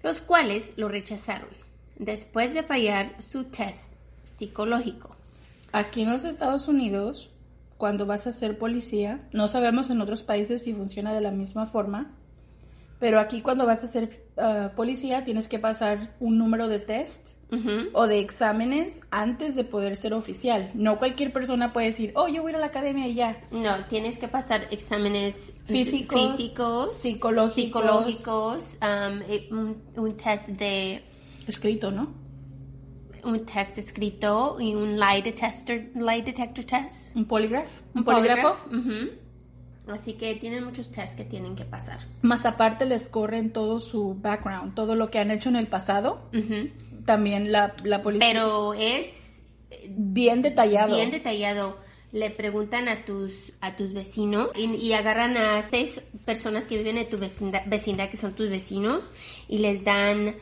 los 0.03 0.21
cuales 0.21 0.73
lo 0.77 0.89
rechazaron 0.89 1.49
después 1.97 2.53
de 2.53 2.63
fallar 2.63 3.15
su 3.23 3.45
test 3.45 3.93
psicológico. 4.25 5.14
Aquí 5.75 6.03
en 6.03 6.09
los 6.13 6.23
Estados 6.23 6.69
Unidos, 6.69 7.33
cuando 7.75 8.05
vas 8.05 8.27
a 8.27 8.31
ser 8.31 8.57
policía, 8.57 9.27
no 9.33 9.49
sabemos 9.49 9.89
en 9.89 9.99
otros 9.99 10.23
países 10.23 10.63
si 10.63 10.71
funciona 10.71 11.13
de 11.13 11.19
la 11.19 11.31
misma 11.31 11.65
forma, 11.65 12.13
pero 12.97 13.19
aquí 13.19 13.41
cuando 13.41 13.65
vas 13.65 13.83
a 13.83 13.87
ser 13.87 14.25
uh, 14.37 14.73
policía 14.73 15.25
tienes 15.25 15.49
que 15.49 15.59
pasar 15.59 16.15
un 16.21 16.37
número 16.37 16.69
de 16.69 16.79
test 16.79 17.35
o 17.91 18.07
de 18.07 18.19
exámenes 18.21 19.01
antes 19.11 19.53
de 19.55 19.65
poder 19.65 19.97
ser 19.97 20.13
oficial. 20.13 20.71
No 20.75 20.97
cualquier 20.97 21.33
persona 21.33 21.73
puede 21.73 21.87
decir, 21.87 22.13
oh, 22.15 22.29
yo 22.29 22.41
voy 22.41 22.51
a 22.51 22.53
ir 22.53 22.55
a 22.55 22.59
la 22.59 22.67
academia 22.67 23.07
y 23.09 23.15
ya. 23.15 23.43
No, 23.51 23.75
tienes 23.89 24.17
que 24.17 24.29
pasar 24.29 24.69
exámenes 24.71 25.57
Físicos, 25.65 26.37
físicos 26.37 26.95
psicológicos. 26.95 27.53
psicológicos, 27.53 28.77
um, 28.81 29.21
eh, 29.27 29.49
un, 29.51 29.83
un 29.97 30.15
test 30.15 30.51
de 30.51 31.03
Escrito, 31.47 31.91
¿no? 31.91 32.24
Un 33.25 33.45
test 33.45 33.77
escrito 33.77 34.57
y 34.59 34.73
un 34.73 34.97
lie 34.99 35.21
detector, 35.21 35.81
lie 35.95 36.21
detector 36.21 36.63
test. 36.65 37.15
Un 37.15 37.25
poligraph. 37.25 37.67
Un, 37.93 37.99
Un 37.99 38.05
polígrafo. 38.05 38.55
polygraph. 38.69 39.09
Así 39.87 40.13
que 40.13 40.35
tienen 40.35 40.63
muchos 40.63 40.91
tests 40.91 41.15
que 41.15 41.25
tienen 41.25 41.55
que 41.55 41.63
pasar. 41.65 41.99
Más 42.23 42.45
aparte 42.45 42.85
les 42.85 43.07
corren 43.07 43.51
todo 43.51 43.79
su 43.79 44.15
background, 44.15 44.73
todo 44.73 44.95
lo 44.95 45.09
que 45.11 45.19
han 45.19 45.29
hecho 45.29 45.49
en 45.49 45.57
el 45.57 45.67
pasado. 45.67 46.27
Ujú. 46.33 46.69
También 47.05 47.51
la, 47.51 47.75
la 47.83 48.01
policía. 48.01 48.27
Pero 48.31 48.73
es 48.73 49.43
bien 49.87 50.41
detallado. 50.41 50.95
bien 50.95 51.11
detallado. 51.11 51.77
Le 52.11 52.29
preguntan 52.31 52.87
a 52.87 53.03
tus 53.05 53.51
a 53.61 53.75
tus 53.75 53.93
vecinos 53.93 54.49
y, 54.55 54.73
y 54.73 54.93
agarran 54.93 55.35
a 55.37 55.61
seis 55.63 56.01
personas 56.23 56.63
que 56.63 56.77
viven 56.77 56.97
en 56.97 57.09
tu 57.09 57.17
vecindad, 57.17 57.63
vecindad 57.67 58.09
que 58.09 58.17
son 58.17 58.33
tus 58.33 58.49
vecinos 58.49 59.11
y 59.49 59.57
les 59.59 59.83
dan 59.83 60.35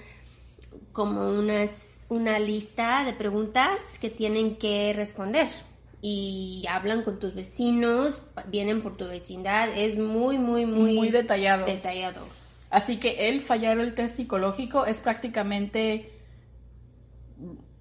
como 0.91 1.27
unas 1.29 1.92
una 2.13 2.39
lista 2.39 3.03
de 3.05 3.13
preguntas 3.13 3.81
que 3.99 4.09
tienen 4.09 4.57
que 4.57 4.93
responder 4.93 5.49
y 6.01 6.65
hablan 6.69 7.03
con 7.03 7.19
tus 7.19 7.33
vecinos, 7.33 8.21
vienen 8.47 8.81
por 8.81 8.97
tu 8.97 9.07
vecindad, 9.07 9.69
es 9.75 9.97
muy 9.97 10.37
muy 10.37 10.65
muy, 10.65 10.93
Muy 10.95 11.09
detallado. 11.09 11.65
detallado. 11.65 12.21
Así 12.69 12.97
que 12.97 13.29
el 13.29 13.41
fallar 13.41 13.79
el 13.79 13.93
test 13.95 14.15
psicológico 14.17 14.85
es 14.85 14.99
prácticamente 14.99 16.11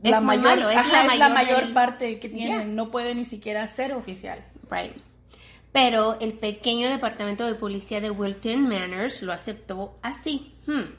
Es 0.02 0.10
la 0.10 0.20
muy 0.20 0.36
mayor, 0.38 0.42
malo, 0.58 0.70
es 0.70 0.76
ajá, 0.76 1.04
la 1.06 1.12
es 1.14 1.18
la 1.18 1.28
mayor 1.28 1.46
mayor 1.46 1.64
del- 1.64 1.74
parte 1.74 2.18
que 2.20 2.28
tienen. 2.28 2.58
Yeah. 2.58 2.66
No 2.68 2.90
puede 2.90 3.14
ni 3.14 3.24
siquiera 3.24 3.66
ser 3.68 3.92
oficial. 3.94 4.44
Right. 4.70 4.92
Pero 5.72 6.18
el 6.20 6.34
pequeño 6.34 6.88
departamento 6.90 7.46
de 7.46 7.54
policía 7.54 8.00
de 8.00 8.10
Wilton 8.10 8.68
Manors 8.68 9.22
lo 9.22 9.32
aceptó 9.32 9.98
así. 10.02 10.54
Hmm. 10.66 10.92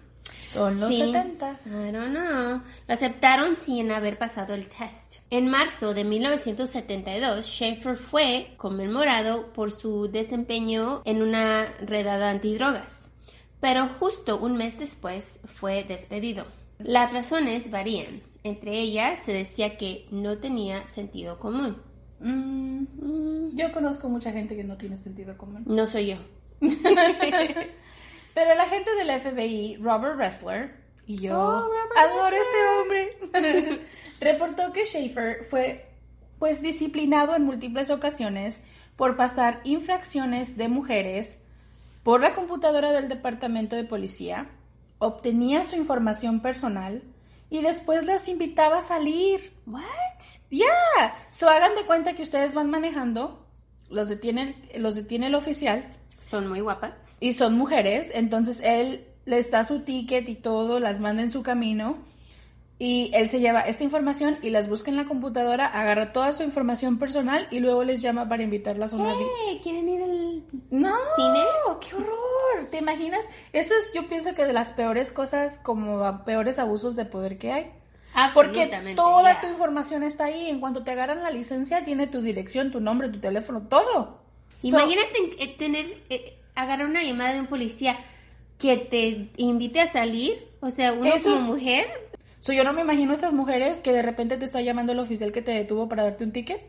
Son 0.52 0.80
los 0.80 0.90
Sí. 0.90 1.00
70. 1.00 1.60
I 1.66 1.92
don't 1.92 2.12
know. 2.16 2.62
Lo 2.88 2.94
aceptaron 2.94 3.56
sin 3.56 3.92
haber 3.92 4.18
pasado 4.18 4.54
el 4.54 4.68
test. 4.68 5.16
En 5.30 5.48
marzo 5.50 5.94
de 5.94 6.04
1972, 6.04 7.46
Schaefer 7.46 7.98
fue 7.98 8.54
conmemorado 8.58 9.52
por 9.54 9.72
su 9.72 10.08
desempeño 10.10 11.02
en 11.06 11.22
una 11.24 11.66
redada 11.82 12.30
antidrogas, 12.30 13.10
pero 13.60 13.90
justo 14.00 14.38
un 14.40 14.56
mes 14.58 14.78
después 14.78 15.40
fue 15.56 15.84
despedido. 15.84 16.46
Las 16.80 17.12
razones 17.14 17.72
varían. 17.72 18.22
Entre 18.44 18.74
ellas 18.80 19.24
se 19.24 19.34
decía 19.34 19.78
que 19.78 20.06
no 20.12 20.38
tenía 20.38 20.88
sentido 20.88 21.40
común. 21.40 21.78
Mm, 22.20 22.64
Mm, 22.84 23.56
yo 23.58 23.72
conozco 23.72 24.08
mucha 24.10 24.32
gente 24.32 24.56
que 24.56 24.64
no 24.64 24.78
tiene 24.78 24.98
sentido 24.98 25.36
común. 25.38 25.64
no 25.66 25.88
soy 25.88 26.08
yo. 26.08 26.16
Pero 28.34 28.52
el 28.52 28.60
agente 28.60 28.96
del 28.96 29.22
FBI, 29.22 29.78
Robert 29.78 30.18
Ressler, 30.18 30.76
y 31.06 31.18
yo 31.18 31.38
Oh, 31.38 31.70
adoro 31.98 32.36
este 32.36 32.68
hombre, 32.68 33.82
reportó 34.22 34.72
que 34.72 34.86
Schaefer 34.86 35.44
fue 35.46 35.90
pues 36.40 36.62
disciplinado 36.62 37.36
en 37.36 37.44
múltiples 37.44 37.90
ocasiones 37.90 38.62
por 38.96 39.16
pasar 39.16 39.62
infracciones 39.64 40.58
de 40.58 40.68
mujeres 40.68 41.42
por 42.04 42.20
la 42.20 42.34
computadora 42.34 42.92
del 42.92 43.08
departamento 43.08 43.76
de 43.76 43.86
policía, 43.86 44.50
obtenía 45.00 45.64
su 45.64 45.76
información 45.76 46.42
personal 46.42 47.02
y 47.50 47.62
después 47.62 48.06
las 48.06 48.28
invitaba 48.28 48.80
a 48.80 48.84
salir. 48.84 49.54
What? 49.66 49.84
Ya, 50.52 50.68
so 51.32 51.50
hagan 51.50 51.76
de 51.76 51.86
cuenta 51.86 52.14
que 52.14 52.24
ustedes 52.24 52.54
van 52.54 52.70
manejando, 52.70 53.46
los 53.90 54.10
detiene, 54.10 54.56
los 54.76 54.96
detiene 54.96 55.28
el 55.28 55.36
oficial 55.36 55.96
Son 56.26 56.48
muy 56.48 56.60
guapas. 56.62 57.16
y 57.20 57.34
son 57.34 57.56
mujeres, 57.56 58.10
entonces 58.14 58.60
él 58.64 59.06
les 59.26 59.52
da 59.52 59.64
su 59.64 59.82
ticket 59.82 60.28
y 60.30 60.36
todo, 60.36 60.80
las 60.80 61.00
manda 61.00 61.22
en 61.24 61.32
su 61.32 61.44
camino 61.44 61.98
y 62.80 63.12
él 63.14 63.30
se 63.30 63.40
lleva 63.40 63.62
esta 63.62 63.84
información 63.84 64.38
y 64.42 64.50
las 64.50 64.68
busca 64.68 64.90
en 64.92 64.98
la 64.98 65.06
computadora, 65.06 65.68
agarra 65.68 66.12
toda 66.12 66.34
su 66.34 66.44
información 66.44 66.98
personal 67.00 67.48
y 67.52 67.60
luego 67.60 67.84
les 67.84 68.02
llama 68.02 68.28
para 68.28 68.44
invitarlas 68.44 68.92
a 68.94 68.96
una 68.98 69.14
Hey, 69.48 69.60
¿Quieren 69.64 69.88
ir 69.88 70.02
al 70.04 70.44
No, 70.72 70.96
¿Cine? 71.16 71.44
qué 71.80 71.96
horror, 71.96 72.70
¿te 72.72 72.80
imaginas? 72.80 73.24
Eso 73.54 73.74
es 73.76 73.92
yo 73.94 74.08
pienso 74.10 74.34
que 74.36 74.46
de 74.46 74.54
las 74.54 74.74
peores 74.74 75.14
cosas 75.14 75.60
como 75.62 76.04
a- 76.04 76.26
peores 76.26 76.60
abusos 76.60 76.96
de 76.96 77.06
poder 77.06 77.38
que 77.38 77.52
hay. 77.54 77.72
Porque 78.34 78.70
toda 78.96 79.42
tu 79.42 79.48
información 79.48 80.04
está 80.04 80.26
ahí. 80.26 80.48
En 80.50 80.60
cuanto 80.60 80.84
te 80.84 80.92
agarran 80.92 81.24
la 81.24 81.32
licencia, 81.32 81.84
tiene 81.84 82.06
tu 82.08 82.22
dirección, 82.22 82.72
tu 82.72 82.80
nombre, 82.80 83.10
tu 83.10 83.20
teléfono, 83.20 83.68
todo. 83.68 84.23
Imagínate 84.68 85.44
eh, 85.44 85.56
tener, 85.58 85.86
eh, 86.10 86.38
agarrar 86.56 86.88
una 86.88 87.04
llamada 87.04 87.34
de 87.34 87.40
un 87.42 87.48
policía 87.48 87.98
que 88.58 88.78
te 88.78 89.30
invite 89.38 89.82
a 89.82 89.92
salir, 89.92 90.34
o 90.62 90.70
sea, 90.70 90.94
uno 90.94 91.14
Eso 91.14 91.26
como 91.26 91.36
es- 91.38 91.42
mujer, 91.44 91.86
So, 92.40 92.52
yo 92.52 92.66
no 92.66 92.74
me 92.74 92.82
imagino 92.82 93.14
esas 93.14 93.32
mujeres 93.32 93.80
que 93.80 93.94
de 93.94 94.02
repente 94.02 94.36
te 94.36 94.44
está 94.44 94.60
llamando 94.60 94.92
el 94.92 95.00
oficial 95.00 95.32
que 95.32 95.42
te 95.42 95.52
detuvo 95.52 95.88
para 95.88 96.04
darte 96.04 96.26
un 96.26 96.34
ticket. 96.34 96.62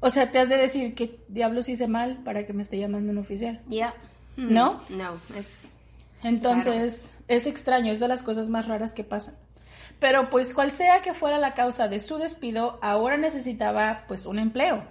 O 0.00 0.10
sea, 0.10 0.32
te 0.32 0.40
has 0.40 0.48
de 0.48 0.56
decir 0.56 0.96
que 0.96 1.20
diablos 1.28 1.68
hice 1.68 1.86
mal 1.86 2.16
para 2.24 2.44
que 2.46 2.52
me 2.52 2.64
esté 2.64 2.78
llamando 2.78 3.12
un 3.12 3.18
oficial. 3.18 3.60
ya. 3.68 3.94
¿No? 4.36 4.80
No, 4.90 5.20
es... 5.36 5.68
Entonces, 6.24 7.14
es 7.28 7.46
extraño, 7.46 7.92
es 7.92 8.00
de 8.00 8.08
las 8.08 8.22
cosas 8.22 8.48
más 8.48 8.66
raras 8.66 8.92
que 8.92 9.04
pasan. 9.04 9.36
Pero 10.00 10.30
pues 10.30 10.52
cual 10.52 10.70
sea 10.72 11.00
que 11.02 11.14
fuera 11.14 11.38
la 11.38 11.54
causa 11.54 11.86
de 11.86 12.00
su 12.00 12.18
despido, 12.18 12.78
ahora 12.82 13.16
necesitaba 13.16 14.04
pues 14.08 14.26
un 14.26 14.38
empleo. 14.40 14.84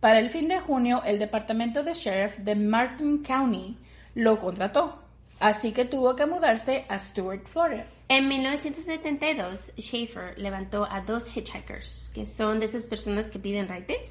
Para 0.00 0.20
el 0.20 0.30
fin 0.30 0.48
de 0.48 0.60
junio, 0.60 1.02
el 1.04 1.18
departamento 1.18 1.82
de 1.82 1.94
sheriff 1.94 2.38
de 2.38 2.54
Martin 2.54 3.22
County 3.22 3.76
lo 4.14 4.38
contrató. 4.38 5.02
Así 5.40 5.72
que 5.72 5.84
tuvo 5.84 6.16
que 6.16 6.26
mudarse 6.26 6.84
a 6.88 6.98
Stuart, 6.98 7.46
Florida. 7.46 7.86
En 8.08 8.26
1972, 8.28 9.72
Schaefer 9.78 10.38
levantó 10.38 10.86
a 10.90 11.00
dos 11.00 11.36
hitchhikers, 11.36 12.10
que 12.14 12.26
son 12.26 12.58
de 12.58 12.66
esas 12.66 12.86
personas 12.86 13.30
que 13.30 13.38
piden 13.38 13.68
raite. 13.68 14.10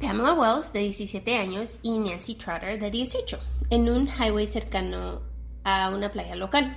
Pamela 0.00 0.32
Wells, 0.34 0.72
de 0.72 0.80
17 0.80 1.36
años, 1.36 1.78
y 1.82 1.98
Nancy 1.98 2.34
Trotter, 2.34 2.80
de 2.80 2.90
18, 2.90 3.38
en 3.70 3.88
un 3.88 4.08
highway 4.08 4.46
cercano 4.46 5.20
a 5.62 5.90
una 5.90 6.10
playa 6.10 6.34
local. 6.36 6.76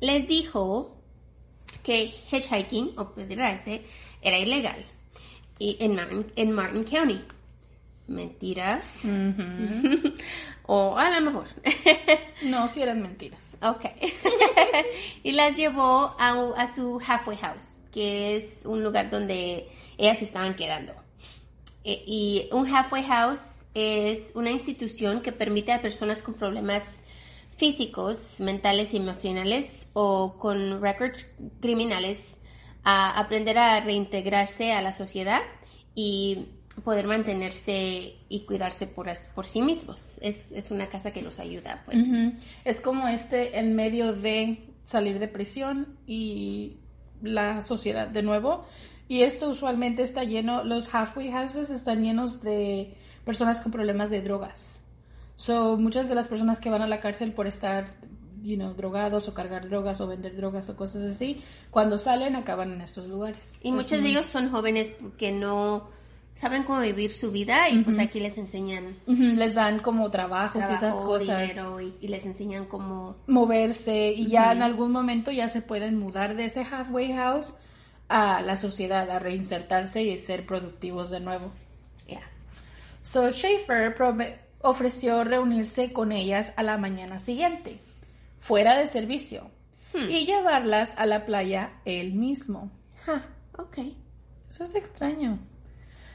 Les 0.00 0.26
dijo 0.28 0.96
que 1.82 2.12
hitchhiking 2.30 2.98
o 2.98 3.10
pedir 3.10 3.38
raite 3.38 3.86
era 4.22 4.38
ilegal 4.38 4.84
en, 5.58 5.94
Martin, 5.94 6.32
en 6.36 6.52
Martin 6.52 6.84
County. 6.84 7.20
Mentiras. 8.06 9.02
o 10.66 10.96
a 10.96 11.10
lo 11.10 11.20
mejor. 11.20 11.46
No, 12.42 12.68
si 12.68 12.82
eran 12.82 13.00
mentiras. 13.00 13.40
Ok. 13.62 13.86
y 15.22 15.32
las 15.32 15.56
llevó 15.56 16.14
a, 16.18 16.52
a 16.56 16.66
su 16.66 17.00
halfway 17.06 17.38
house, 17.38 17.84
que 17.90 18.36
es 18.36 18.62
un 18.66 18.82
lugar 18.82 19.08
donde 19.08 19.68
ellas 19.96 20.20
estaban 20.20 20.54
quedando. 20.54 20.92
E- 21.84 22.02
y 22.06 22.48
un 22.52 22.66
halfway 22.66 23.04
house 23.04 23.64
es 23.74 24.32
una 24.34 24.50
institución 24.50 25.22
que 25.22 25.32
permite 25.32 25.72
a 25.72 25.80
personas 25.80 26.22
con 26.22 26.34
problemas 26.34 27.02
físicos, 27.56 28.40
mentales 28.40 28.92
y 28.94 28.98
emocionales 28.98 29.88
o 29.92 30.36
con 30.38 30.82
records 30.82 31.26
criminales 31.60 32.38
a 32.82 33.18
aprender 33.18 33.58
a 33.58 33.80
reintegrarse 33.80 34.72
a 34.72 34.82
la 34.82 34.92
sociedad 34.92 35.40
y 35.94 36.48
poder 36.82 37.06
mantenerse 37.06 38.16
y 38.28 38.40
cuidarse 38.46 38.86
por, 38.86 39.06
por 39.34 39.46
sí 39.46 39.62
mismos. 39.62 40.18
Es, 40.20 40.50
es 40.52 40.70
una 40.70 40.88
casa 40.88 41.12
que 41.12 41.22
los 41.22 41.38
ayuda, 41.38 41.82
pues. 41.84 42.08
Ujú. 42.08 42.32
Es 42.64 42.80
como 42.80 43.08
este 43.08 43.58
en 43.58 43.76
medio 43.76 44.12
de 44.12 44.58
salir 44.86 45.18
de 45.18 45.28
prisión 45.28 45.96
y 46.06 46.76
la 47.22 47.62
sociedad 47.62 48.08
de 48.08 48.22
nuevo. 48.22 48.66
Y 49.06 49.22
esto 49.22 49.50
usualmente 49.50 50.02
está 50.02 50.24
lleno, 50.24 50.64
los 50.64 50.92
halfway 50.94 51.30
houses 51.30 51.70
están 51.70 52.02
llenos 52.02 52.42
de 52.42 52.96
personas 53.24 53.60
con 53.60 53.70
problemas 53.70 54.10
de 54.10 54.22
drogas. 54.22 54.82
So, 55.36 55.76
muchas 55.76 56.08
de 56.08 56.14
las 56.14 56.28
personas 56.28 56.60
que 56.60 56.70
van 56.70 56.82
a 56.82 56.86
la 56.86 57.00
cárcel 57.00 57.32
por 57.32 57.46
estar 57.46 57.94
you 58.42 58.56
know, 58.56 58.74
drogados 58.74 59.26
o 59.28 59.34
cargar 59.34 59.68
drogas 59.68 60.00
o 60.00 60.06
vender 60.06 60.36
drogas 60.36 60.68
o 60.68 60.76
cosas 60.76 61.02
así, 61.02 61.42
cuando 61.70 61.98
salen 61.98 62.36
acaban 62.36 62.72
en 62.72 62.82
estos 62.82 63.06
lugares. 63.06 63.58
Y 63.62 63.72
muchos 63.72 64.02
de 64.02 64.08
ellos 64.08 64.26
son 64.26 64.50
jóvenes 64.50 64.94
que 65.18 65.32
no 65.32 65.88
saben 66.34 66.64
cómo 66.64 66.80
vivir 66.80 67.12
su 67.12 67.30
vida 67.30 67.68
y 67.68 67.78
pues 67.82 67.98
aquí 67.98 68.20
les 68.20 68.36
enseñan. 68.38 68.96
Les 69.06 69.54
dan 69.54 69.78
como 69.80 70.10
trabajos 70.10 70.62
y 70.68 70.74
esas 70.74 70.96
cosas. 70.98 71.50
Y, 72.00 72.08
les 72.08 72.26
enseñan 72.26 72.66
cómo 72.66 73.16
moverse 73.26 74.12
y 74.12 74.26
ya 74.26 74.52
en 74.52 74.62
algún 74.62 74.92
momento 74.92 75.30
ya 75.30 75.48
se 75.48 75.62
pueden 75.62 75.98
mudar 75.98 76.36
de 76.36 76.46
ese 76.46 76.64
halfway 76.64 77.12
house 77.12 77.54
a 78.08 78.42
la 78.42 78.56
sociedad, 78.56 79.10
a 79.10 79.18
reinsertarse 79.18 80.02
y 80.02 80.18
ser 80.18 80.44
productivos 80.46 81.10
de 81.10 81.20
nuevo. 81.20 81.50
Yeah. 82.06 82.20
So 83.02 83.30
Schaefer 83.30 83.94
ofreció 84.60 85.24
reunirse 85.24 85.92
con 85.92 86.12
ellas 86.12 86.52
a 86.56 86.62
la 86.62 86.76
mañana 86.76 87.18
siguiente, 87.18 87.78
fuera 88.40 88.76
de 88.76 88.88
servicio, 88.88 89.50
hmm. 89.94 90.10
y 90.10 90.26
llevarlas 90.26 90.92
a 90.96 91.06
la 91.06 91.24
playa 91.24 91.72
él 91.84 92.12
mismo. 92.12 92.70
ok. 93.56 93.78
Eso 94.50 94.64
es 94.64 94.74
extraño. 94.74 95.38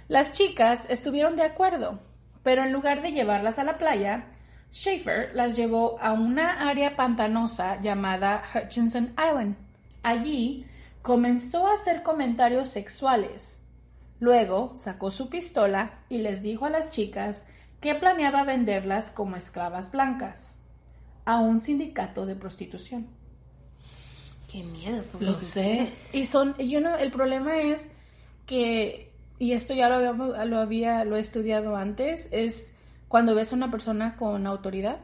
Las 0.09 0.33
chicas 0.33 0.81
estuvieron 0.89 1.35
de 1.35 1.43
acuerdo, 1.43 1.99
pero 2.41 2.63
en 2.63 2.73
lugar 2.73 3.03
de 3.03 3.11
llevarlas 3.11 3.59
a 3.59 3.63
la 3.63 3.77
playa, 3.77 4.25
Schaefer 4.73 5.35
las 5.35 5.55
llevó 5.55 5.99
a 6.01 6.13
una 6.13 6.67
área 6.67 6.95
pantanosa 6.95 7.79
llamada 7.79 8.43
Hutchinson 8.51 9.13
Island. 9.13 9.55
Allí 10.01 10.65
comenzó 11.03 11.67
a 11.67 11.75
hacer 11.75 12.01
comentarios 12.01 12.69
sexuales. 12.69 13.63
Luego 14.19 14.75
sacó 14.75 15.11
su 15.11 15.29
pistola 15.29 15.99
y 16.09 16.17
les 16.17 16.41
dijo 16.41 16.65
a 16.65 16.71
las 16.71 16.89
chicas 16.89 17.45
que 17.79 17.93
planeaba 17.93 18.43
venderlas 18.43 19.11
como 19.11 19.35
esclavas 19.35 19.91
blancas 19.91 20.57
a 21.23 21.37
un 21.37 21.59
sindicato 21.59 22.25
de 22.25 22.35
prostitución. 22.35 23.07
Qué 24.51 24.63
miedo. 24.63 25.03
Lo 25.19 25.35
sé. 25.35 25.91
Y 26.13 26.25
son, 26.25 26.57
yo 26.57 26.81
no, 26.81 26.97
el 26.97 27.11
problema 27.11 27.61
es 27.61 27.79
que 28.47 29.08
y 29.39 29.53
esto 29.53 29.73
ya 29.73 29.87
lo, 29.87 29.95
había, 29.95 30.45
lo 30.45 30.59
había, 30.59 31.05
lo 31.05 31.15
he 31.15 31.21
estudiado 31.21 31.77
antes, 31.77 32.27
es 32.31 32.75
cuando 33.07 33.33
ves 33.33 33.53
a 33.53 33.55
una 33.55 33.71
persona 33.71 34.17
con 34.17 34.45
autoridad. 34.45 34.97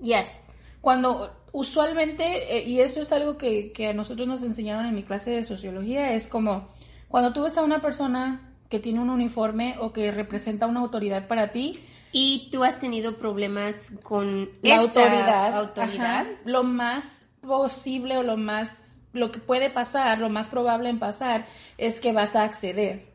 Yes. 0.00 0.50
Cuando 0.80 1.30
usualmente, 1.52 2.56
eh, 2.56 2.66
y 2.66 2.80
eso 2.80 3.02
es 3.02 3.12
algo 3.12 3.36
que, 3.36 3.70
que 3.72 3.88
a 3.88 3.92
nosotros 3.92 4.26
nos 4.26 4.42
enseñaron 4.42 4.86
en 4.86 4.94
mi 4.94 5.02
clase 5.02 5.30
de 5.30 5.42
sociología, 5.42 6.14
es 6.14 6.26
como 6.26 6.68
cuando 7.08 7.34
tú 7.34 7.42
ves 7.42 7.58
a 7.58 7.62
una 7.62 7.82
persona 7.82 8.54
que 8.70 8.80
tiene 8.80 9.00
un 9.00 9.10
uniforme 9.10 9.76
o 9.78 9.92
que 9.92 10.10
representa 10.10 10.66
una 10.66 10.80
autoridad 10.80 11.28
para 11.28 11.52
ti. 11.52 11.78
Y 12.10 12.48
tú 12.50 12.64
has 12.64 12.80
tenido 12.80 13.16
problemas 13.16 13.92
con 14.02 14.48
la 14.62 14.76
autoridad. 14.76 15.54
autoridad. 15.54 16.26
lo 16.44 16.62
más 16.62 17.04
posible 17.42 18.16
o 18.16 18.22
lo 18.22 18.36
más, 18.36 18.98
lo 19.12 19.30
que 19.30 19.40
puede 19.40 19.68
pasar, 19.70 20.18
lo 20.18 20.30
más 20.30 20.48
probable 20.48 20.88
en 20.88 20.98
pasar 20.98 21.46
es 21.76 22.00
que 22.00 22.12
vas 22.12 22.34
a 22.34 22.44
acceder 22.44 23.11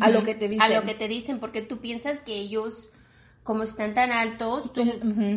a 0.00 0.10
lo 0.10 0.24
que 0.24 0.34
te 0.34 0.48
dicen. 0.48 0.62
A 0.62 0.68
lo 0.68 0.84
que 0.84 0.94
te 0.94 1.08
dicen, 1.08 1.38
porque 1.38 1.62
tú 1.62 1.78
piensas 1.78 2.22
que 2.22 2.34
ellos, 2.34 2.90
como 3.42 3.62
están 3.62 3.94
tan 3.94 4.12
altos, 4.12 4.72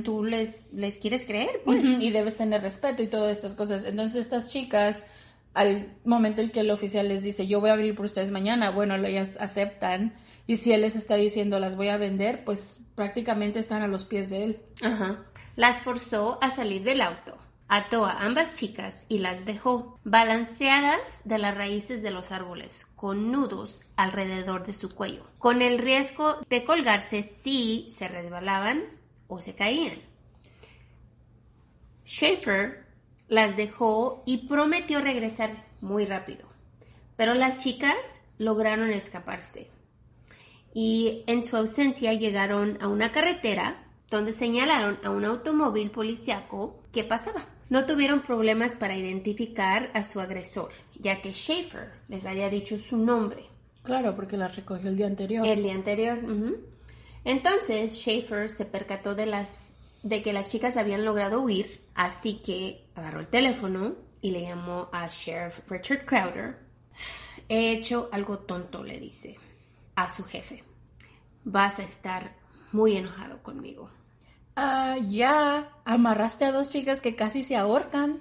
tú, 0.04 0.24
les, 0.24 0.72
les 0.74 0.98
quieres 1.00 1.26
creer, 1.26 1.62
pues. 1.66 1.84
Y 2.02 2.12
debes 2.12 2.38
tener 2.38 2.62
respeto 2.62 3.04
y 3.04 3.08
todas 3.08 3.38
estas 3.38 3.56
cosas. 3.56 3.86
Entonces 3.86 4.22
estas 4.26 4.50
chicas, 4.50 5.04
al 5.54 5.94
momento 6.04 6.42
en 6.42 6.52
que 6.52 6.62
el 6.62 6.72
oficial 6.72 7.08
les 7.08 7.24
dice, 7.24 7.48
yo 7.48 7.60
voy 7.60 7.70
a 7.70 7.74
abrir 7.74 7.96
por 7.96 8.06
ustedes 8.06 8.32
mañana, 8.32 8.72
bueno, 8.72 8.96
ellas 8.96 9.38
aceptan. 9.40 10.14
Y 10.48 10.58
si 10.58 10.72
él 10.74 10.82
les 10.82 10.96
está 10.96 11.16
diciendo, 11.16 11.60
las 11.60 11.76
voy 11.76 11.88
a 11.88 11.98
vender, 11.98 12.44
pues 12.46 12.80
prácticamente 12.94 13.60
están 13.60 13.82
a 13.82 13.88
los 13.88 14.06
pies 14.06 14.30
de 14.30 14.44
él. 14.44 14.60
Ajá. 14.82 15.26
Las 15.56 15.82
forzó 15.82 16.38
a 16.42 16.52
salir 16.56 16.84
del 16.84 17.02
auto. 17.02 17.38
Ató 17.68 18.06
a 18.06 18.20
ambas 18.24 18.56
chicas 18.56 19.06
y 19.10 19.18
las 19.18 19.44
dejó 19.46 20.00
balanceadas 20.04 21.22
de 21.24 21.40
las 21.40 21.56
raíces 21.56 22.04
de 22.04 22.12
los 22.12 22.32
árboles, 22.32 22.86
con 22.96 23.32
nudos 23.32 23.84
alrededor 23.96 24.68
de 24.68 24.74
su 24.74 24.90
cuello, 24.90 25.26
con 25.40 25.64
el 25.64 25.80
riesgo 25.80 26.38
de 26.48 26.64
colgarse 26.64 27.24
si 27.24 27.90
se 27.92 28.08
resbalaban 28.08 28.84
o 29.28 29.42
se 29.42 29.56
caían. 29.56 29.98
Schaefer 32.06 32.86
las 33.28 33.58
dejó 33.58 34.22
y 34.28 34.48
prometió 34.48 35.02
regresar 35.02 35.66
muy 35.82 36.06
rápido, 36.06 36.48
pero 37.16 37.34
las 37.34 37.58
chicas 37.58 37.96
lograron 38.38 38.92
escaparse 38.92 39.72
y 40.76 41.24
en 41.26 41.44
su 41.46 41.56
ausencia 41.56 42.14
llegaron 42.14 42.78
a 42.82 42.90
una 42.90 43.12
carretera 43.12 43.88
donde 44.12 44.34
señalaron 44.34 45.00
a 45.04 45.10
un 45.10 45.26
automóvil 45.26 45.90
policiaco 45.90 46.84
que 46.92 47.04
pasaba. 47.06 47.55
No 47.70 47.86
tuvieron 47.86 48.22
problemas 48.22 48.76
para 48.76 48.96
identificar 48.96 49.90
a 49.94 50.04
su 50.04 50.20
agresor, 50.20 50.72
ya 51.00 51.22
que 51.22 51.34
Schaefer 51.34 51.92
les 52.08 52.26
había 52.26 52.50
dicho 52.50 52.78
su 52.78 52.98
nombre. 52.98 53.46
Claro, 53.84 54.16
porque 54.16 54.38
la 54.38 54.48
recogió 54.48 54.90
el 54.90 54.98
día 54.98 55.08
anterior. 55.08 55.48
El 55.48 55.64
día 55.64 55.74
anterior. 55.74 56.20
Entonces 57.24 57.94
Schaefer 57.94 58.52
se 58.52 58.66
percató 58.66 59.16
de, 59.16 59.26
las, 59.26 59.76
de 60.04 60.22
que 60.22 60.34
las 60.34 60.52
chicas 60.52 60.78
habían 60.78 61.06
logrado 61.06 61.42
huir, 61.42 61.82
así 61.96 62.36
que 62.36 62.86
agarró 62.96 63.20
el 63.20 63.28
teléfono 63.28 63.96
y 64.22 64.32
le 64.32 64.42
llamó 64.42 64.90
a 64.92 65.08
Sheriff 65.08 65.60
Richard 65.70 66.06
Crowder. 66.06 66.58
He 67.50 67.72
hecho 67.72 68.10
algo 68.12 68.40
tonto, 68.40 68.84
le 68.84 69.00
dice 69.00 69.38
a 69.96 70.10
su 70.10 70.24
jefe. 70.24 70.64
Vas 71.44 71.80
a 71.80 71.84
estar 71.84 72.36
muy 72.72 72.98
enojado 72.98 73.42
conmigo. 73.44 73.90
Ah, 74.56 74.98
ya, 75.08 75.70
amarraste 75.84 76.46
a 76.46 76.52
dos 76.52 76.70
chicas 76.70 77.02
que 77.02 77.16
casi 77.16 77.44
se 77.44 77.56
ahorcan. 77.56 78.20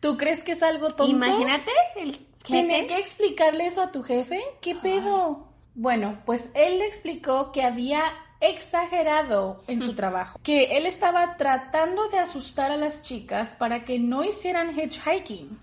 ¿Tú 0.00 0.16
crees 0.16 0.42
que 0.42 0.52
es 0.52 0.62
algo 0.62 0.88
tonto? 0.88 1.06
Imagínate 1.06 1.70
el 1.96 2.28
¿Tener 2.48 2.86
que 2.86 2.98
explicarle 2.98 3.66
eso 3.66 3.82
a 3.82 3.92
tu 3.92 4.02
jefe? 4.02 4.40
¿Qué 4.60 4.74
pedo? 4.74 5.48
Bueno, 5.74 6.18
pues 6.24 6.50
él 6.54 6.78
le 6.78 6.86
explicó 6.86 7.52
que 7.52 7.62
había 7.62 8.02
exagerado 8.40 9.62
en 9.66 9.82
su 9.82 9.94
trabajo, 9.94 10.38
que 10.42 10.76
él 10.76 10.86
estaba 10.86 11.36
tratando 11.36 12.08
de 12.08 12.18
asustar 12.18 12.70
a 12.70 12.76
las 12.76 13.02
chicas 13.02 13.56
para 13.56 13.84
que 13.84 13.98
no 13.98 14.24
hicieran 14.24 14.78
hitchhiking. 14.78 15.58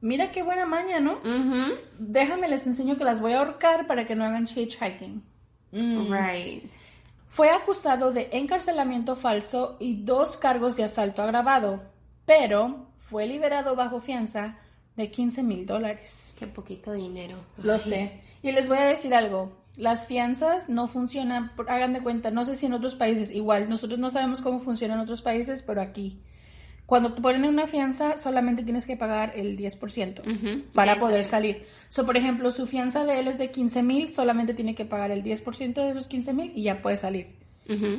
Mira 0.00 0.32
qué 0.32 0.42
buena 0.42 0.66
maña, 0.66 1.00
¿no? 1.00 1.20
Déjame 1.98 2.48
les 2.48 2.66
enseño 2.66 2.96
que 2.96 3.04
las 3.04 3.20
voy 3.20 3.32
a 3.32 3.38
ahorcar 3.38 3.86
para 3.86 4.06
que 4.06 4.14
no 4.14 4.24
hagan 4.24 4.46
hitchhiking. 4.46 5.22
Mm. 5.72 6.12
Right. 6.12 6.70
Fue 7.36 7.50
acusado 7.50 8.12
de 8.12 8.30
encarcelamiento 8.32 9.14
falso 9.14 9.76
y 9.78 10.02
dos 10.04 10.38
cargos 10.38 10.74
de 10.74 10.84
asalto 10.84 11.20
agravado, 11.20 11.82
pero 12.24 12.86
fue 12.96 13.26
liberado 13.26 13.76
bajo 13.76 14.00
fianza 14.00 14.56
de 14.96 15.10
15 15.10 15.42
mil 15.42 15.66
dólares. 15.66 16.34
Qué 16.38 16.46
poquito 16.46 16.94
dinero. 16.94 17.36
Lo 17.62 17.78
sé. 17.78 18.22
Y 18.42 18.52
les 18.52 18.66
voy 18.68 18.78
a 18.78 18.86
decir 18.86 19.14
algo. 19.14 19.52
Las 19.76 20.06
fianzas 20.06 20.70
no 20.70 20.88
funcionan, 20.88 21.52
hagan 21.68 21.92
de 21.92 22.00
cuenta, 22.00 22.30
no 22.30 22.46
sé 22.46 22.54
si 22.54 22.64
en 22.64 22.72
otros 22.72 22.94
países, 22.94 23.30
igual, 23.30 23.68
nosotros 23.68 24.00
no 24.00 24.08
sabemos 24.08 24.40
cómo 24.40 24.60
funciona 24.60 24.94
en 24.94 25.00
otros 25.00 25.20
países, 25.20 25.60
pero 25.60 25.82
aquí, 25.82 26.22
cuando 26.86 27.12
te 27.12 27.20
ponen 27.20 27.44
una 27.44 27.66
fianza, 27.66 28.16
solamente 28.16 28.62
tienes 28.62 28.86
que 28.86 28.96
pagar 28.96 29.32
el 29.34 29.58
10% 29.58 30.72
para 30.72 30.96
poder 30.96 31.24
salir. 31.24 31.66
So, 31.88 32.06
por 32.06 32.16
ejemplo, 32.16 32.52
su 32.52 32.66
fianza 32.66 33.04
de 33.04 33.18
él 33.18 33.28
es 33.28 33.38
de 33.38 33.50
15 33.50 33.82
mil, 33.82 34.14
solamente 34.14 34.54
tiene 34.54 34.74
que 34.74 34.84
pagar 34.84 35.10
el 35.10 35.24
10% 35.24 35.74
de 35.74 35.90
esos 35.90 36.06
15 36.06 36.32
mil 36.32 36.52
y 36.54 36.62
ya 36.62 36.82
puede 36.82 36.96
salir. 36.96 37.34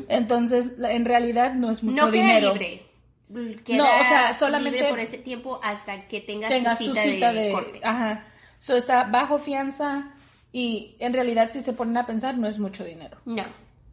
Entonces, 0.08 0.72
en 0.82 1.04
realidad 1.04 1.54
no 1.54 1.70
es 1.70 1.84
mucho 1.84 2.06
no 2.06 2.12
dinero. 2.12 2.54
Libre. 2.54 2.86
no, 3.30 3.84
o 3.84 4.04
sea, 4.04 4.34
solamente 4.34 4.86
por 4.86 5.00
ese 5.00 5.18
tiempo 5.18 5.60
hasta 5.62 6.08
que 6.08 6.22
tenga, 6.22 6.48
su, 6.78 6.94
cita 6.94 7.34
de, 7.34 7.52
corte. 7.52 7.82
Ajá. 7.84 8.26
So, 8.60 8.78
está 8.78 9.04
bajo 9.04 9.38
fianza 9.40 10.14
y 10.54 10.96
en 11.00 11.14
realidad 11.14 11.50
si 11.50 11.62
se 11.62 11.74
ponen 11.74 11.98
a 11.98 12.06
pensar 12.06 12.38
no 12.38 12.48
es 12.48 12.58
mucho 12.58 12.86
dinero. 12.86 13.18
No. 13.26 13.44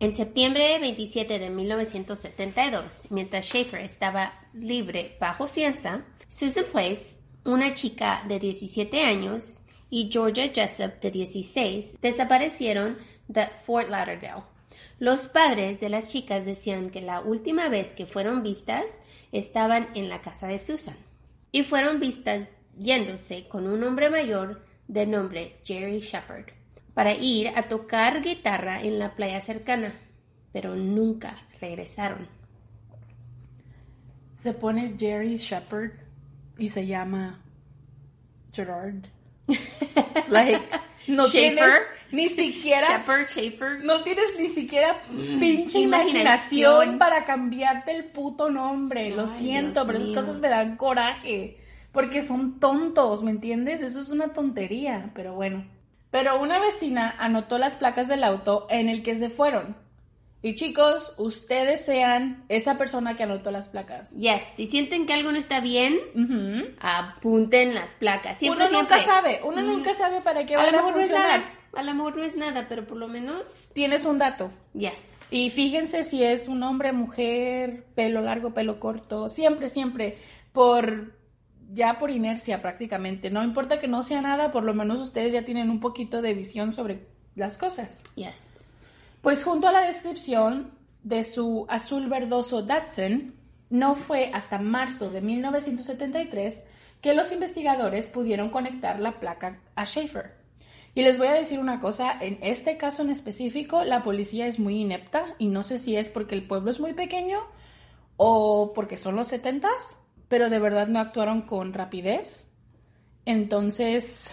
En 0.01 0.15
septiembre 0.15 0.79
27 0.81 1.39
de 1.39 1.51
1972, 1.51 3.07
mientras 3.11 3.47
Schaefer 3.47 3.81
estaba 3.81 4.35
libre 4.53 5.17
bajo 5.21 5.47
fianza, 5.47 6.05
Susan 6.29 6.65
Place, 6.71 7.17
una 7.45 7.75
chica 7.75 8.25
de 8.29 8.41
17 8.41 9.01
años, 9.03 9.61
y 9.91 10.11
Georgia 10.11 10.51
Jessup, 10.53 11.01
de 11.01 11.13
16, 11.13 12.01
desaparecieron 12.03 12.99
de 13.29 13.47
Fort 13.65 13.89
Lauderdale. 13.89 14.43
Los 14.99 15.29
padres 15.29 15.79
de 15.79 15.89
las 15.89 16.11
chicas 16.11 16.45
decían 16.45 16.91
que 16.91 17.01
la 17.01 17.21
última 17.21 17.69
vez 17.69 17.95
que 17.95 18.07
fueron 18.07 18.43
vistas 18.43 19.01
estaban 19.31 19.89
en 19.95 20.09
la 20.09 20.21
casa 20.21 20.49
de 20.49 20.59
Susan 20.59 20.97
y 21.53 21.63
fueron 21.63 22.01
vistas 22.01 22.51
yéndose 22.77 23.47
con 23.47 23.69
un 23.69 23.85
hombre 23.85 24.11
mayor 24.11 24.65
de 24.89 25.07
nombre 25.07 25.57
Jerry 25.65 26.01
Shepard 26.01 26.64
para 26.95 27.13
ir 27.15 27.49
a 27.57 27.63
tocar 27.65 28.23
guitarra 28.23 28.81
en 28.81 28.99
la 28.99 29.15
playa 29.15 29.41
cercana, 29.41 29.93
pero 30.53 30.75
nunca 30.77 31.37
regresaron. 31.61 32.29
Se 34.43 34.53
pone 34.53 34.95
Jerry 34.99 35.37
Shepard 35.39 35.93
y 36.59 36.69
se 36.69 36.87
llama 36.87 37.41
Gerard. 38.53 39.07
like, 40.29 40.61
no 41.09 41.27
tienes 41.29 41.65
ni 42.13 42.29
siquiera 42.29 42.99
Shepard, 42.99 43.27
Schaefer. 43.29 43.85
no 43.85 44.03
tienes 44.05 44.39
ni 44.39 44.49
siquiera 44.49 45.03
pinche 45.11 45.81
Imaginación. 45.81 45.83
imaginación 45.83 46.99
para 46.99 47.25
cambiarte 47.25 47.91
el 47.93 48.05
puto 48.05 48.51
nombre. 48.51 49.11
Lo 49.11 49.23
Ay, 49.23 49.39
siento, 49.39 49.85
Dios 49.85 49.87
pero 49.87 49.99
esas 49.99 50.25
cosas 50.25 50.41
me 50.41 50.49
dan 50.49 50.77
coraje. 50.77 51.59
Porque 51.93 52.23
son 52.23 52.59
tontos, 52.59 53.23
¿me 53.23 53.31
entiendes? 53.31 53.81
Eso 53.81 54.01
es 54.01 54.09
una 54.09 54.33
tontería, 54.33 55.11
pero 55.15 55.35
bueno. 55.35 55.65
Pero 56.15 56.41
una 56.41 56.61
vecina 56.61 57.13
anotó 57.19 57.59
las 57.59 57.75
placas 57.75 58.07
del 58.07 58.23
auto 58.23 58.69
en 58.71 58.89
el 58.89 59.03
que 59.03 59.19
se 59.19 59.31
fueron. 59.31 59.77
Y 60.43 60.55
chicos, 60.55 61.13
ustedes 61.19 61.85
sean 61.85 62.45
esa 62.49 62.79
persona 62.79 63.17
que 63.17 63.25
anotó 63.25 63.51
las 63.51 63.69
placas. 63.69 64.13
Yes, 64.13 64.45
si 64.55 64.69
sienten 64.69 65.07
que 65.07 65.13
algo 65.15 65.33
no 65.33 65.39
está 65.39 65.59
bien, 65.59 65.99
apunten 66.81 67.75
las 67.75 67.97
placas. 67.97 68.39
Siempre, 68.39 68.67
uno 68.69 68.79
nunca 68.79 69.01
siempre. 69.01 69.13
sabe, 69.15 69.41
uno 69.45 69.63
nunca 69.63 69.93
sabe 69.95 70.21
para 70.21 70.47
qué 70.47 70.55
A 70.55 70.59
va 70.59 70.65
a 70.65 70.71
no 70.71 70.79
es 70.79 70.95
funcionar. 70.95 71.41
nada. 71.41 71.51
A 71.75 71.83
lo 71.83 71.95
mejor 71.95 72.17
no 72.17 72.23
es 72.23 72.37
nada, 72.37 72.67
pero 72.69 72.87
por 72.87 72.97
lo 72.99 73.09
menos, 73.09 73.69
Tienes 73.73 74.05
un 74.05 74.19
dato. 74.19 74.51
yes. 74.75 75.27
Y 75.33 75.51
fíjense 75.51 76.05
si 76.05 76.23
es 76.23 76.47
un 76.47 76.63
hombre, 76.63 76.93
mujer, 76.93 77.87
pelo 77.97 78.21
largo, 78.21 78.55
pelo 78.55 78.79
corto, 78.79 79.29
siempre, 79.29 79.69
siempre, 79.69 80.19
por 80.53 81.13
ya 81.73 81.99
por 81.99 82.11
inercia 82.11 82.61
prácticamente. 82.63 83.31
No 83.31 83.43
importa 83.43 83.81
que 83.81 83.89
no 83.89 84.03
sea 84.03 84.21
nada, 84.21 84.53
por 84.53 84.65
lo 84.65 84.75
menos 84.75 85.01
ustedes 85.01 85.33
ya 85.33 85.45
tienen 85.45 85.71
un 85.71 85.81
poquito 85.81 86.23
de 86.23 86.35
visión 86.35 86.73
sobre 86.73 87.07
las 87.35 87.59
cosas. 87.59 88.03
Yes. 88.15 88.67
Pues 89.21 89.43
junto 89.43 89.69
a 89.69 89.73
la 89.73 89.87
descripción 89.87 90.73
de 91.03 91.23
su 91.25 91.67
azul 91.69 92.09
verdoso 92.09 92.63
Datsun, 92.63 93.35
no 93.71 93.95
fue 93.95 94.31
hasta 94.33 94.59
marzo 94.59 95.11
de 95.11 95.21
1973 95.21 96.65
que 97.01 97.15
los 97.15 97.33
investigadores 97.33 98.09
pudieron 98.09 98.51
conectar 98.51 99.01
la 99.01 99.19
placa 99.19 99.61
a 99.75 99.85
Schaefer. 99.85 100.33
Y 100.95 101.03
les 101.03 101.19
voy 101.19 101.27
a 101.27 101.35
decir 101.35 101.59
una 101.59 101.81
cosa, 101.81 102.17
en 102.21 102.39
este 102.41 102.77
caso 102.77 103.03
en 103.03 103.11
específico, 103.11 103.83
la 103.83 104.03
policía 104.05 104.47
es 104.47 104.61
muy 104.61 104.81
inepta 104.81 105.35
y 105.39 105.49
no 105.49 105.65
sé 105.65 105.79
si 105.79 105.97
es 105.97 106.09
porque 106.09 106.37
el 106.37 106.47
pueblo 106.47 106.71
es 106.71 106.79
muy 106.79 106.93
pequeño 106.93 107.41
o 108.17 108.73
porque 108.75 108.97
son 108.97 109.17
los 109.17 109.33
70s, 109.33 109.69
pero 110.29 110.51
de 110.51 110.59
verdad 110.59 110.89
no 110.89 110.99
actuaron 111.01 111.43
con 111.43 111.73
rapidez. 111.73 112.51
Entonces 113.25 114.33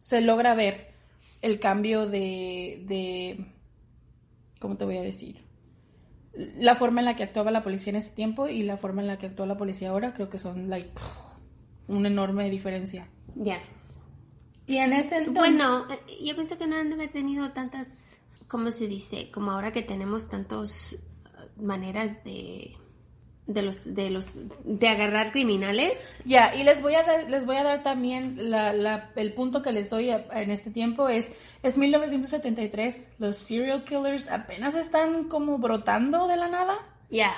se 0.00 0.20
logra 0.20 0.54
ver 0.54 0.94
el 1.42 1.60
cambio 1.60 2.06
de, 2.06 2.82
de 2.86 3.46
¿cómo 4.60 4.76
te 4.76 4.84
voy 4.84 4.98
a 4.98 5.02
decir? 5.02 5.44
La 6.34 6.76
forma 6.76 7.00
en 7.00 7.06
la 7.06 7.16
que 7.16 7.24
actuaba 7.24 7.50
la 7.50 7.62
policía 7.62 7.90
en 7.90 7.96
ese 7.96 8.10
tiempo 8.10 8.48
y 8.48 8.62
la 8.62 8.76
forma 8.76 9.02
en 9.02 9.08
la 9.08 9.18
que 9.18 9.26
actúa 9.26 9.46
la 9.46 9.56
policía 9.56 9.90
ahora 9.90 10.14
creo 10.14 10.28
que 10.28 10.38
son 10.38 10.68
like 10.68 10.90
una 11.88 12.08
enorme 12.08 12.50
diferencia. 12.50 13.08
Yes. 13.34 13.96
Y 14.66 14.76
en 14.76 14.92
ese 14.92 15.16
entonces, 15.16 15.34
Bueno, 15.34 15.86
eh, 15.90 16.24
yo 16.24 16.34
pienso 16.34 16.58
que 16.58 16.66
no 16.66 16.76
han 16.76 16.90
de 16.90 16.94
haber 16.94 17.10
tenido 17.10 17.50
tantas, 17.52 18.18
¿cómo 18.46 18.70
se 18.70 18.86
dice? 18.86 19.30
Como 19.30 19.50
ahora 19.50 19.72
que 19.72 19.82
tenemos 19.82 20.28
tantas 20.28 20.98
maneras 21.56 22.22
de, 22.24 22.76
de 23.48 23.62
los, 23.62 23.92
de 23.94 24.10
los, 24.10 24.30
de 24.64 24.88
agarrar 24.88 25.32
criminales. 25.32 26.20
Ya, 26.24 26.54
y 26.54 26.62
les 26.62 26.80
voy 26.82 26.94
a 26.94 27.02
dar, 27.02 27.28
les 27.28 27.44
voy 27.44 27.56
a 27.56 27.64
dar 27.64 27.82
también 27.82 28.50
la, 28.50 28.72
la- 28.72 29.10
el 29.16 29.32
punto 29.32 29.62
que 29.62 29.72
les 29.72 29.88
doy 29.90 30.10
a- 30.10 30.26
en 30.34 30.50
este 30.52 30.70
tiempo 30.70 31.08
es, 31.08 31.32
es 31.62 31.76
1973, 31.78 33.08
los 33.18 33.38
serial 33.38 33.84
killers 33.84 34.28
apenas 34.30 34.74
están 34.74 35.24
como 35.28 35.58
brotando 35.58 36.28
de 36.28 36.36
la 36.36 36.48
nada. 36.48 36.76
Ya. 37.10 37.32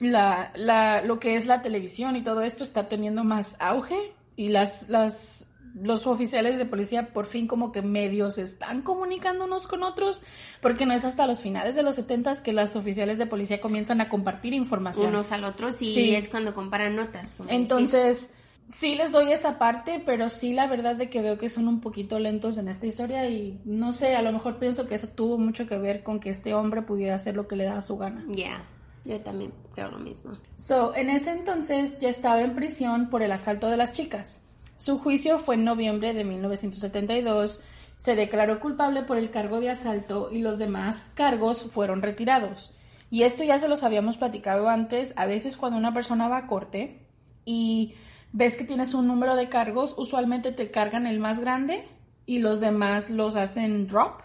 La, 0.00 0.52
la, 0.54 1.02
lo 1.02 1.18
que 1.18 1.34
es 1.36 1.46
la 1.46 1.60
televisión 1.60 2.16
y 2.16 2.22
todo 2.22 2.42
esto 2.42 2.64
está 2.64 2.88
teniendo 2.88 3.22
más 3.24 3.54
auge 3.58 4.14
y 4.36 4.48
las, 4.48 4.88
las, 4.88 5.49
los 5.82 6.06
oficiales 6.06 6.58
de 6.58 6.66
policía 6.66 7.12
por 7.12 7.26
fin 7.26 7.46
como 7.46 7.72
que 7.72 7.82
medios 7.82 8.38
están 8.38 8.82
comunicando 8.82 9.44
unos 9.44 9.66
con 9.66 9.82
otros, 9.82 10.22
porque 10.60 10.86
no 10.86 10.94
es 10.94 11.04
hasta 11.04 11.26
los 11.26 11.42
finales 11.42 11.74
de 11.74 11.82
los 11.82 11.96
70 11.96 12.42
que 12.42 12.52
las 12.52 12.76
oficiales 12.76 13.18
de 13.18 13.26
policía 13.26 13.60
comienzan 13.60 14.00
a 14.00 14.08
compartir 14.08 14.52
información. 14.54 15.08
Unos 15.08 15.32
al 15.32 15.44
otro 15.44 15.68
y 15.68 15.72
Sí. 15.72 16.14
es 16.14 16.28
cuando 16.28 16.54
comparan 16.54 16.96
notas. 16.96 17.34
como 17.34 17.50
Entonces, 17.50 18.32
sí 18.72 18.94
les 18.94 19.10
doy 19.12 19.32
esa 19.32 19.58
parte, 19.58 20.02
pero 20.04 20.28
sí 20.30 20.52
la 20.52 20.66
verdad 20.66 20.96
de 20.96 21.10
que 21.10 21.22
veo 21.22 21.38
que 21.38 21.48
son 21.48 21.68
un 21.68 21.80
poquito 21.80 22.18
lentos 22.18 22.58
en 22.58 22.68
esta 22.68 22.86
historia 22.86 23.28
y 23.28 23.60
no 23.64 23.92
sé, 23.92 24.14
a 24.14 24.22
lo 24.22 24.32
mejor 24.32 24.58
pienso 24.58 24.86
que 24.86 24.94
eso 24.94 25.08
tuvo 25.08 25.38
mucho 25.38 25.66
que 25.66 25.78
ver 25.78 26.02
con 26.02 26.20
que 26.20 26.30
este 26.30 26.54
hombre 26.54 26.82
pudiera 26.82 27.14
hacer 27.14 27.36
lo 27.36 27.48
que 27.48 27.56
le 27.56 27.64
da 27.64 27.82
su 27.82 27.96
gana. 27.96 28.24
Ya. 28.28 28.62
Yo 29.04 29.18
también 29.20 29.52
creo 29.74 29.90
lo 29.90 29.98
mismo. 29.98 30.32
So, 30.56 30.94
en 30.94 31.08
ese 31.08 31.30
entonces 31.32 31.98
ya 32.00 32.10
estaba 32.10 32.42
en 32.42 32.54
prisión 32.54 33.08
por 33.08 33.22
el 33.22 33.32
asalto 33.32 33.68
de 33.68 33.78
las 33.78 33.92
chicas. 33.92 34.42
Su 34.80 34.98
juicio 34.98 35.38
fue 35.38 35.56
en 35.56 35.64
noviembre 35.64 36.14
de 36.14 36.24
1972. 36.24 37.60
Se 37.98 38.16
declaró 38.16 38.60
culpable 38.60 39.02
por 39.02 39.18
el 39.18 39.30
cargo 39.30 39.60
de 39.60 39.68
asalto 39.68 40.30
y 40.32 40.38
los 40.38 40.58
demás 40.58 41.12
cargos 41.14 41.70
fueron 41.70 42.00
retirados. 42.00 42.74
Y 43.10 43.24
esto 43.24 43.44
ya 43.44 43.58
se 43.58 43.68
los 43.68 43.82
habíamos 43.82 44.16
platicado 44.16 44.70
antes. 44.70 45.12
A 45.16 45.26
veces 45.26 45.58
cuando 45.58 45.76
una 45.76 45.92
persona 45.92 46.28
va 46.28 46.38
a 46.38 46.46
corte 46.46 47.06
y 47.44 47.92
ves 48.32 48.56
que 48.56 48.64
tienes 48.64 48.94
un 48.94 49.06
número 49.06 49.36
de 49.36 49.50
cargos, 49.50 49.94
usualmente 49.98 50.50
te 50.50 50.70
cargan 50.70 51.06
el 51.06 51.20
más 51.20 51.40
grande 51.40 51.84
y 52.24 52.38
los 52.38 52.60
demás 52.60 53.10
los 53.10 53.36
hacen 53.36 53.86
drop. 53.86 54.22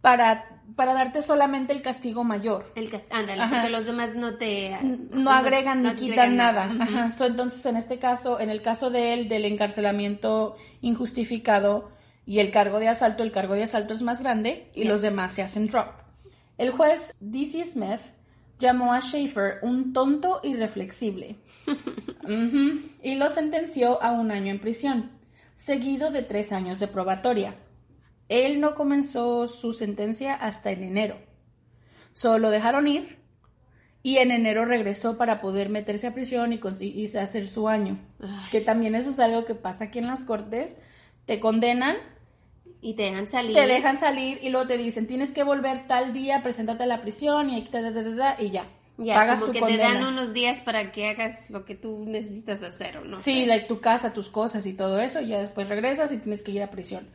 Para, 0.00 0.62
para 0.76 0.94
darte 0.94 1.22
solamente 1.22 1.72
el 1.72 1.82
castigo 1.82 2.24
mayor. 2.24 2.72
El 2.76 2.90
cas- 2.90 3.02
ándale, 3.10 3.42
Ajá. 3.42 3.56
porque 3.56 3.70
los 3.70 3.86
demás 3.86 4.14
no 4.14 4.36
te... 4.36 4.76
no 5.10 5.30
agregan 5.30 5.82
no 5.82 5.92
ni 5.92 5.96
quitan 5.98 6.36
nada. 6.36 7.10
So, 7.16 7.26
entonces, 7.26 7.64
en 7.66 7.76
este 7.76 7.98
caso, 7.98 8.38
en 8.40 8.50
el 8.50 8.62
caso 8.62 8.90
de 8.90 9.14
él, 9.14 9.28
del 9.28 9.44
encarcelamiento 9.44 10.56
injustificado 10.80 11.90
y 12.26 12.40
el 12.40 12.50
cargo 12.50 12.78
de 12.78 12.88
asalto, 12.88 13.22
el 13.22 13.32
cargo 13.32 13.54
de 13.54 13.62
asalto 13.64 13.94
es 13.94 14.02
más 14.02 14.20
grande 14.20 14.70
y 14.74 14.80
Yes. 14.82 14.88
los 14.90 15.02
demás 15.02 15.32
se 15.32 15.42
hacen 15.42 15.66
drop. 15.68 15.88
El 16.58 16.70
juez 16.72 17.14
D.C. 17.20 17.64
Smith 17.64 18.00
llamó 18.58 18.92
a 18.92 19.00
Schaefer 19.00 19.58
un 19.62 19.92
tonto 19.92 20.40
irreflexible 20.42 21.36
Ujú. 22.24 22.80
y 23.02 23.14
lo 23.14 23.30
sentenció 23.30 24.02
a 24.02 24.10
un 24.12 24.30
año 24.30 24.50
en 24.52 24.60
prisión, 24.60 25.10
seguido 25.54 26.10
de 26.10 26.22
tres 26.22 26.52
años 26.52 26.80
de 26.80 26.88
probatoria. 26.88 27.54
Él 28.28 28.60
no 28.60 28.74
comenzó 28.74 29.46
su 29.48 29.72
sentencia 29.72 30.34
hasta 30.34 30.70
en 30.70 30.82
enero. 30.84 31.16
Solo 32.12 32.50
dejaron 32.50 32.86
ir 32.88 33.18
y 34.02 34.18
en 34.18 34.30
enero 34.30 34.64
regresó 34.64 35.16
para 35.16 35.40
poder 35.40 35.68
meterse 35.68 36.06
a 36.06 36.14
prisión 36.14 36.52
y, 36.52 36.60
y 36.80 37.16
hacer 37.16 37.48
su 37.48 37.68
año. 37.68 37.98
Ay. 38.20 38.28
Que 38.50 38.60
también 38.60 38.94
eso 38.94 39.10
es 39.10 39.18
algo 39.20 39.44
que 39.44 39.54
pasa 39.54 39.84
aquí 39.84 39.98
en 39.98 40.06
las 40.06 40.24
cortes. 40.24 40.76
Te 41.26 41.40
condenan, 41.40 41.96
Y 42.80 42.94
te 42.94 43.02
dejan 43.04 43.28
salir. 43.28 43.54
te 43.54 43.66
dejan 43.66 43.98
salir 43.98 44.38
y 44.42 44.50
luego 44.50 44.66
te 44.66 44.78
dicen 44.78 45.06
tienes 45.06 45.32
que 45.32 45.42
volver 45.42 45.86
tal 45.86 46.12
día, 46.12 46.42
preséntate 46.42 46.84
a 46.84 46.86
la 46.86 47.00
prisión 47.02 47.50
y 47.50 47.60
aquí 47.60 47.70
da, 47.70 47.90
da, 47.90 48.02
da, 48.02 48.36
y 48.40 48.50
ya. 48.50 48.64
Ya, 49.00 49.14
pagas 49.14 49.38
como 49.38 49.46
tu 49.46 49.52
que 49.52 49.60
condena. 49.60 49.88
te 49.88 49.94
dan 49.94 50.06
unos 50.06 50.32
días 50.32 50.60
para 50.60 50.90
que 50.90 51.06
hagas 51.08 51.48
lo 51.50 51.64
que 51.64 51.76
tú 51.76 52.04
necesitas 52.06 52.64
hacer, 52.64 52.98
¿o 52.98 53.04
no? 53.04 53.20
Sí, 53.20 53.46
like 53.46 53.66
tu 53.68 53.80
casa, 53.80 54.12
tus 54.12 54.28
cosas 54.28 54.66
y 54.66 54.72
todo 54.72 54.98
eso, 54.98 55.20
y 55.20 55.28
ya 55.28 55.40
después 55.40 55.68
regresas 55.68 56.10
y 56.10 56.16
tienes 56.18 56.42
que 56.42 56.50
ir 56.50 56.62
a 56.64 56.70
prisión. 56.70 57.08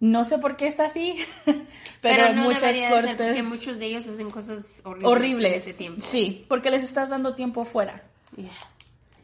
No 0.00 0.24
sé 0.24 0.38
por 0.38 0.56
qué 0.56 0.66
está 0.66 0.86
así, 0.86 1.16
pero, 1.44 1.66
Pero, 2.00 2.32
no 2.32 2.44
muchas 2.44 2.62
debería 2.62 2.88
ser 2.88 3.04
cortes 3.04 3.26
porque 3.26 3.42
muchos 3.42 3.78
de 3.78 3.86
ellos 3.86 4.06
hacen 4.06 4.30
cosas 4.30 4.80
horribles, 4.84 5.10
horribles. 5.10 5.52
en 5.52 5.58
ese 5.58 5.74
tiempo. 5.74 6.06
Sí, 6.06 6.46
porque 6.48 6.70
les 6.70 6.82
estás 6.82 7.10
dando 7.10 7.34
tiempo 7.34 7.64
fuera. 7.64 8.02
Yeah. 8.34 8.50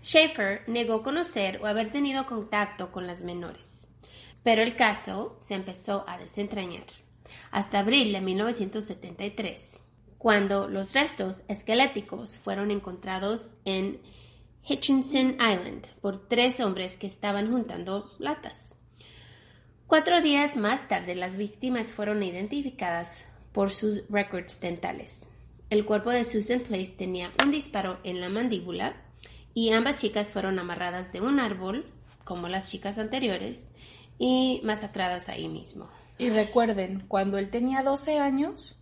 Schaefer 0.03 0.63
negó 0.69 1.03
conocer 1.03 1.61
o 1.63 1.67
haber 1.67 1.91
tenido 1.91 2.27
contacto 2.27 2.93
con 2.93 3.07
las 3.07 3.25
menores, 3.25 3.89
pero 4.45 4.63
el 4.63 4.77
caso 4.77 5.39
se 5.41 5.55
empezó 5.55 6.05
a 6.07 6.19
desentrañar 6.19 6.85
hasta 7.51 7.79
abril 7.81 8.13
de 8.13 8.21
1973, 8.21 9.81
cuando 10.19 10.69
los 10.69 10.93
restos 10.93 11.43
esqueléticos 11.49 12.37
fueron 12.37 12.71
encontrados 12.71 13.55
en 13.65 14.01
Hutchinson 14.69 15.39
Island 15.41 15.87
por 16.01 16.29
tres 16.29 16.61
hombres 16.61 16.97
que 16.97 17.07
estaban 17.07 17.51
juntando 17.51 18.13
latas. 18.19 18.76
Cuatro 19.87 20.21
días 20.21 20.57
más 20.57 20.89
tarde, 20.89 21.15
las 21.15 21.37
víctimas 21.37 21.93
fueron 21.93 22.23
identificadas 22.23 23.25
por 23.53 23.71
sus 23.71 24.03
records 24.09 24.61
dentales. 24.61 25.31
El 25.71 25.85
cuerpo 25.85 26.11
de 26.11 26.25
Susan 26.25 26.61
Place 26.61 26.95
tenía 26.97 27.31
un 27.43 27.51
disparo 27.51 27.99
en 28.05 28.21
la 28.21 28.29
mandíbula 28.29 28.97
y 29.55 29.73
ambas 29.73 30.01
chicas 30.01 30.33
fueron 30.33 30.59
amarradas 30.59 31.13
de 31.13 31.21
un 31.21 31.39
árbol, 31.41 31.87
como 32.25 32.49
las 32.49 32.69
chicas 32.71 32.99
anteriores, 32.99 33.73
y 34.19 34.61
masacradas 34.65 35.29
ahí 35.29 35.49
mismo. 35.49 35.89
Y 36.19 36.31
recuerden, 36.31 37.05
cuando 37.07 37.39
él 37.39 37.51
tenía 37.51 37.83
12 37.83 38.19
años, 38.19 38.79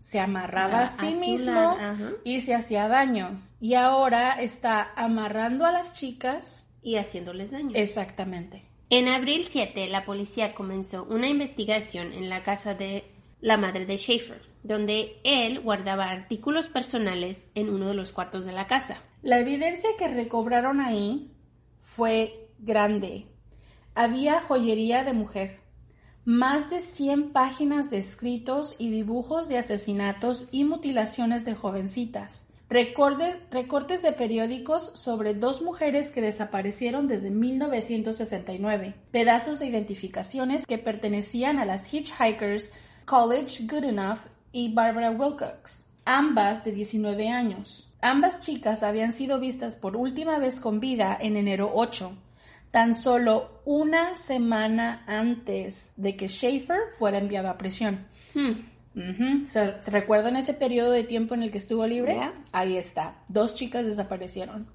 se 0.00 0.20
amarraba 0.20 0.82
Ah, 0.82 0.84
a 0.84 0.88
sí 1.00 1.06
a 1.06 1.16
mismo 1.18 1.60
ajá. 1.60 2.10
y 2.24 2.40
se 2.42 2.54
hacía 2.54 2.88
daño. 2.88 3.40
Y 3.60 3.74
ahora 3.74 4.40
está 4.40 4.92
amarrando 4.94 5.64
a 5.66 5.72
las 5.72 5.94
chicas. 5.94 6.68
Y 6.82 6.96
haciéndoles 6.96 7.52
daño. 7.52 7.70
Exactamente. 7.74 8.64
En 8.94 9.08
abril 9.08 9.46
7, 9.48 9.88
la 9.88 10.04
policía 10.04 10.52
comenzó 10.52 11.04
una 11.04 11.26
investigación 11.26 12.12
en 12.12 12.28
la 12.28 12.42
casa 12.42 12.74
de 12.74 13.04
la 13.40 13.56
madre 13.56 13.86
de 13.86 13.96
Schaefer, 13.96 14.42
donde 14.64 15.18
él 15.24 15.60
guardaba 15.60 16.10
artículos 16.10 16.68
personales 16.68 17.50
en 17.54 17.70
uno 17.70 17.88
de 17.88 17.94
los 17.94 18.12
cuartos 18.12 18.44
de 18.44 18.52
la 18.52 18.66
casa. 18.66 19.02
La 19.22 19.40
evidencia 19.40 19.88
que 19.98 20.08
recobraron 20.08 20.78
ahí 20.78 21.32
fue 21.80 22.50
grande. 22.58 23.28
Había 23.94 24.42
joyería 24.42 25.04
de 25.04 25.14
mujer, 25.14 25.60
más 26.26 26.68
de 26.68 26.82
100 26.82 27.32
páginas 27.32 27.88
de 27.88 27.96
escritos 27.96 28.76
y 28.76 28.90
dibujos 28.90 29.48
de 29.48 29.56
asesinatos 29.56 30.48
y 30.52 30.64
mutilaciones 30.64 31.46
de 31.46 31.54
jovencitas, 31.54 32.51
recortes 32.72 34.02
de 34.02 34.12
periódicos 34.12 34.90
sobre 34.94 35.34
dos 35.34 35.62
mujeres 35.62 36.10
que 36.10 36.20
desaparecieron 36.20 37.06
desde 37.06 37.30
1969, 37.30 38.94
pedazos 39.10 39.58
de 39.58 39.66
identificaciones 39.66 40.66
que 40.66 40.78
pertenecían 40.78 41.58
a 41.58 41.64
las 41.64 41.92
Hitchhikers 41.92 42.72
College 43.04 43.66
Goodenough 43.66 44.20
y 44.52 44.72
Barbara 44.72 45.10
Wilcox, 45.10 45.86
ambas 46.04 46.64
de 46.64 46.72
19 46.72 47.28
años. 47.28 47.92
Ambas 48.00 48.40
chicas 48.40 48.82
habían 48.82 49.12
sido 49.12 49.38
vistas 49.38 49.76
por 49.76 49.96
última 49.96 50.38
vez 50.38 50.58
con 50.58 50.80
vida 50.80 51.16
en 51.20 51.36
enero 51.36 51.70
8, 51.74 52.12
tan 52.70 52.94
solo 52.94 53.60
una 53.64 54.16
semana 54.16 55.04
antes 55.06 55.92
de 55.96 56.16
que 56.16 56.28
Schaefer 56.28 56.78
fuera 56.98 57.18
enviado 57.18 57.48
a 57.48 57.58
prisión. 57.58 58.06
Hmm. 58.34 58.71
¿Se, 59.46 59.72
recuerdan 59.90 60.36
ese 60.36 60.54
periodo 60.54 60.90
de 60.90 61.04
tiempo 61.04 61.34
en 61.34 61.42
el 61.42 61.50
que 61.50 61.58
estuvo 61.58 61.86
libre? 61.86 62.20
Ahí 62.52 62.76
está. 62.76 63.16
Dos 63.28 63.54
chicas 63.54 63.86
desaparecieron. 63.86 64.68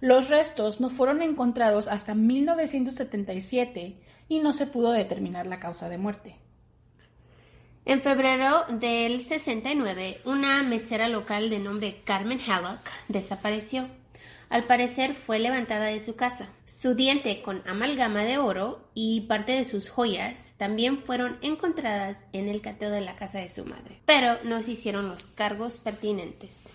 Los 0.00 0.28
restos 0.28 0.80
no 0.80 0.90
fueron 0.90 1.22
encontrados 1.22 1.86
hasta 1.86 2.14
1977 2.14 3.96
y 4.28 4.40
no 4.40 4.52
se 4.52 4.66
pudo 4.66 4.90
determinar 4.90 5.46
la 5.46 5.60
causa 5.60 5.88
de 5.88 5.98
muerte. 5.98 6.36
En 7.84 8.00
febrero 8.00 8.64
del 8.68 9.24
69, 9.24 10.20
una 10.24 10.62
mesera 10.62 11.08
local 11.08 11.50
de 11.50 11.58
nombre 11.58 12.00
Carmen 12.04 12.40
Hallock 12.40 12.80
desapareció. 13.08 13.88
Al 14.52 14.64
parecer 14.64 15.14
fue 15.14 15.38
levantada 15.38 15.86
de 15.86 15.98
su 15.98 16.14
casa. 16.14 16.46
Su 16.66 16.94
diente 16.94 17.40
con 17.40 17.62
amalgama 17.66 18.22
de 18.22 18.36
oro 18.36 18.86
y 18.92 19.22
parte 19.22 19.52
de 19.52 19.64
sus 19.64 19.88
joyas 19.88 20.56
también 20.58 20.98
fueron 20.98 21.38
encontradas 21.40 22.26
en 22.34 22.50
el 22.50 22.60
cateo 22.60 22.90
de 22.90 23.00
la 23.00 23.16
casa 23.16 23.38
de 23.38 23.48
su 23.48 23.64
madre, 23.64 24.02
pero 24.04 24.36
no 24.44 24.62
se 24.62 24.72
hicieron 24.72 25.08
los 25.08 25.26
cargos 25.26 25.78
pertinentes. 25.78 26.68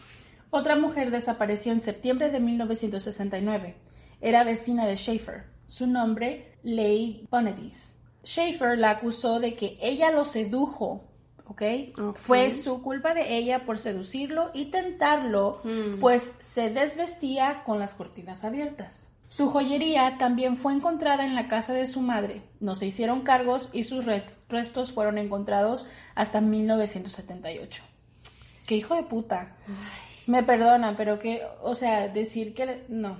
Otra 0.49 0.75
mujer 0.75 1.11
desapareció 1.11 1.71
en 1.71 1.81
septiembre 1.81 2.31
de 2.31 2.39
1969. 2.39 3.75
Era 4.21 4.43
vecina 4.43 4.87
de 4.87 4.97
Schaefer. 4.97 5.43
Su 5.67 5.85
nombre, 5.85 6.57
Leigh 6.63 7.27
Bonedis. 7.29 7.99
Schaefer 8.25 8.75
la 8.79 8.89
acusó 8.89 9.39
de 9.39 9.53
que 9.53 9.77
ella 9.79 10.09
lo 10.09 10.25
sedujo, 10.25 11.06
¿ok? 11.47 11.61
Fue 12.15 12.51
su 12.51 12.81
culpa 12.81 13.13
de 13.13 13.37
ella 13.37 13.65
por 13.65 13.79
seducirlo 13.79 14.51
y 14.53 14.65
tentarlo, 14.65 15.61
Mm. 15.63 15.99
pues 15.99 16.31
se 16.39 16.69
desvestía 16.69 17.63
con 17.63 17.79
las 17.79 17.93
cortinas 17.93 18.43
abiertas. 18.43 19.09
Su 19.29 19.49
joyería 19.49 20.17
también 20.17 20.55
fue 20.57 20.73
encontrada 20.73 21.25
en 21.25 21.35
la 21.35 21.47
casa 21.49 21.73
de 21.73 21.85
su 21.87 22.01
madre. 22.01 22.41
No 22.59 22.75
se 22.75 22.85
hicieron 22.85 23.21
cargos 23.21 23.69
y 23.73 23.83
sus 23.83 24.05
re- 24.05 24.23
restos 24.49 24.93
fueron 24.93 25.17
encontrados 25.17 25.87
hasta 26.15 26.39
1978. 26.41 27.83
¡Qué 28.65 28.75
hijo 28.75 28.95
de 28.95 29.03
puta! 29.03 29.55
Me 30.27 30.43
perdona, 30.43 30.95
pero 30.97 31.19
que, 31.19 31.41
o 31.61 31.75
sea, 31.75 32.07
decir 32.07 32.53
que 32.53 32.83
no. 32.89 33.17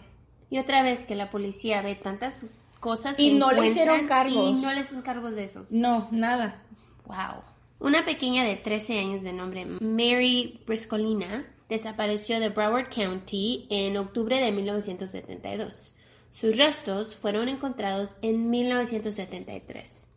Y 0.49 0.59
otra 0.59 0.81
vez 0.81 1.05
que 1.05 1.15
la 1.15 1.29
policía 1.29 1.81
ve 1.81 1.95
tantas 1.95 2.45
cosas 2.79 3.19
Y 3.19 3.33
no 3.33 3.51
le 3.51 3.67
hicieron 3.67 4.07
cargos. 4.07 4.35
y 4.35 4.53
no 4.61 4.73
les 4.73 4.87
hacen 4.87 5.01
cargos 5.01 5.35
de 5.35 5.43
esos. 5.45 5.71
No, 5.71 6.07
nada. 6.11 6.61
Wow. 7.05 7.43
Una 7.79 8.05
pequeña 8.05 8.43
de 8.43 8.55
13 8.55 8.99
años 8.99 9.21
de 9.21 9.33
nombre 9.33 9.65
Mary 9.65 10.61
Briscolina 10.65 11.45
desapareció 11.69 12.39
de 12.39 12.49
Broward 12.49 12.89
County 12.89 13.67
en 13.69 13.97
octubre 13.97 14.39
de 14.39 14.51
1972. 14.51 15.93
Sus 16.31 16.57
restos 16.57 17.15
fueron 17.15 17.49
encontrados 17.49 18.15
en 18.23 18.49
1973. 18.49 20.07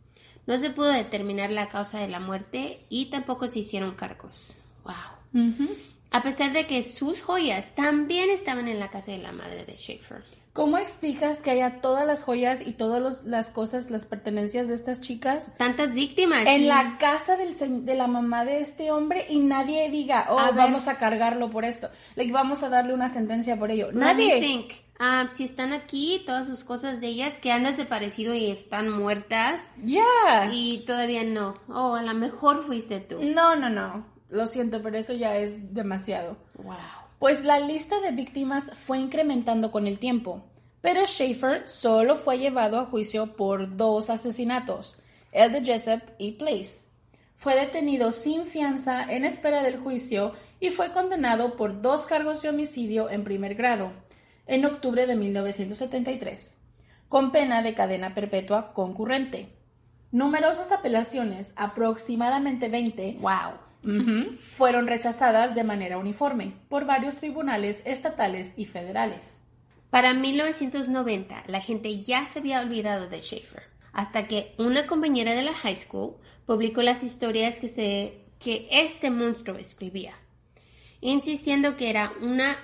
No 0.47 0.57
se 0.57 0.71
pudo 0.71 0.91
determinar 0.91 1.51
la 1.51 1.69
causa 1.69 1.99
de 1.99 2.07
la 2.07 2.19
muerte 2.19 2.85
y 2.89 3.05
tampoco 3.11 3.47
se 3.47 3.59
hicieron 3.59 3.95
cargos. 3.95 4.55
Wow. 4.83 5.53
A 6.09 6.23
pesar 6.23 6.53
de 6.53 6.65
que 6.65 6.81
sus 6.83 7.21
joyas 7.21 7.75
también 7.75 8.31
estaban 8.31 8.67
en 8.67 8.79
la 8.79 8.89
casa 8.89 9.11
de 9.11 9.19
la 9.19 9.31
madre 9.31 9.65
de 9.65 9.77
Schaefer. 9.77 10.23
¿Cómo 10.53 10.77
explicas 10.77 11.39
que 11.41 11.51
haya 11.51 11.79
todas 11.79 12.05
las 12.05 12.23
joyas 12.23 12.59
y 12.65 12.73
todas 12.73 13.23
las 13.23 13.49
cosas, 13.51 13.89
las 13.89 14.05
pertenencias 14.05 14.67
de 14.67 14.73
estas 14.73 14.99
chicas 14.99 15.53
Tantas 15.57 15.93
víctimas. 15.93 16.45
en 16.45 16.67
la 16.67 16.97
casa 16.99 17.37
del 17.37 17.55
de 17.85 17.95
la 17.95 18.07
mamá 18.07 18.43
de 18.43 18.59
este 18.59 18.91
hombre 18.91 19.25
y 19.29 19.39
nadie 19.39 19.89
diga, 19.89 20.27
oh, 20.29 20.37
A 20.37 20.47
ver. 20.47 20.55
vamos 20.55 20.89
a 20.89 20.97
cargarlo 20.97 21.49
por 21.49 21.63
esto, 21.63 21.89
like, 22.15 22.33
vamos 22.33 22.63
a 22.63 22.69
darle 22.69 22.93
una 22.93 23.07
sentencia 23.07 23.57
por 23.57 23.71
ello? 23.71 23.91
Nadie. 23.93 24.41
think. 24.41 24.71
Ah, 24.99 25.25
si 25.33 25.45
están 25.45 25.71
aquí, 25.73 26.21
todas 26.25 26.45
sus 26.47 26.63
cosas 26.65 26.99
de 26.99 27.07
ellas 27.07 27.37
que 27.39 27.51
han 27.51 27.63
desaparecido 27.63 28.35
y 28.35 28.51
están 28.51 28.89
muertas 28.89 29.61
Ya. 29.81 30.03
y 30.51 30.83
todavía 30.85 31.23
no. 31.23 31.55
Oh, 31.69 31.95
a 31.95 32.03
lo 32.03 32.13
mejor 32.13 32.63
fuiste 32.65 32.99
tú. 32.99 33.19
No, 33.23 33.55
no, 33.55 33.69
no. 33.69 34.05
Lo 34.29 34.45
siento, 34.47 34.81
pero 34.83 34.97
eso 34.97 35.13
ya 35.13 35.37
es 35.37 35.73
demasiado. 35.73 36.37
Wow. 36.55 36.75
Pues 37.21 37.45
la 37.45 37.59
lista 37.59 37.99
de 37.99 38.09
víctimas 38.09 38.71
fue 38.87 38.97
incrementando 38.97 39.69
con 39.69 39.85
el 39.85 39.99
tiempo, 39.99 40.43
pero 40.81 41.05
Schaefer 41.05 41.69
solo 41.69 42.15
fue 42.15 42.39
llevado 42.39 42.79
a 42.79 42.87
juicio 42.87 43.35
por 43.35 43.77
dos 43.77 44.09
asesinatos, 44.09 44.97
el 45.31 45.51
de 45.51 45.63
Jessup 45.63 46.01
y 46.17 46.31
Place. 46.31 46.81
Fue 47.35 47.55
detenido 47.55 48.11
sin 48.11 48.45
fianza 48.45 49.03
en 49.03 49.23
espera 49.23 49.61
del 49.61 49.77
juicio 49.77 50.33
y 50.59 50.71
fue 50.71 50.93
condenado 50.93 51.57
por 51.57 51.83
dos 51.83 52.07
cargos 52.07 52.41
de 52.41 52.49
homicidio 52.49 53.07
en 53.11 53.23
primer 53.23 53.53
grado 53.53 53.91
en 54.47 54.65
octubre 54.65 55.05
de 55.05 55.15
1973, 55.15 56.57
con 57.07 57.31
pena 57.31 57.61
de 57.61 57.75
cadena 57.75 58.15
perpetua 58.15 58.73
concurrente. 58.73 59.49
Numerosas 60.11 60.71
apelaciones, 60.71 61.53
aproximadamente 61.55 62.67
20, 62.67 63.19
Wow. 63.21 63.70
Fueron 64.57 64.87
rechazadas 64.87 65.55
de 65.55 65.63
manera 65.63 65.97
uniforme 65.97 66.53
por 66.69 66.85
varios 66.85 67.17
tribunales 67.17 67.81
estatales 67.85 68.53
y 68.57 68.65
federales. 68.65 69.39
Para 69.89 70.13
1990, 70.13 71.43
la 71.47 71.61
gente 71.61 72.01
ya 72.01 72.25
se 72.25 72.39
había 72.39 72.61
olvidado 72.61 73.09
de 73.09 73.21
Schaefer, 73.21 73.63
hasta 73.91 74.27
que 74.27 74.55
una 74.57 74.87
compañera 74.87 75.33
de 75.33 75.41
la 75.41 75.53
high 75.53 75.75
school 75.75 76.15
publicó 76.45 76.81
las 76.81 77.03
historias 77.03 77.59
que, 77.59 77.67
se, 77.67 78.25
que 78.39 78.67
este 78.71 79.11
monstruo 79.11 79.57
escribía, 79.57 80.13
insistiendo 81.01 81.75
que 81.75 81.89
era 81.89 82.13
una 82.21 82.55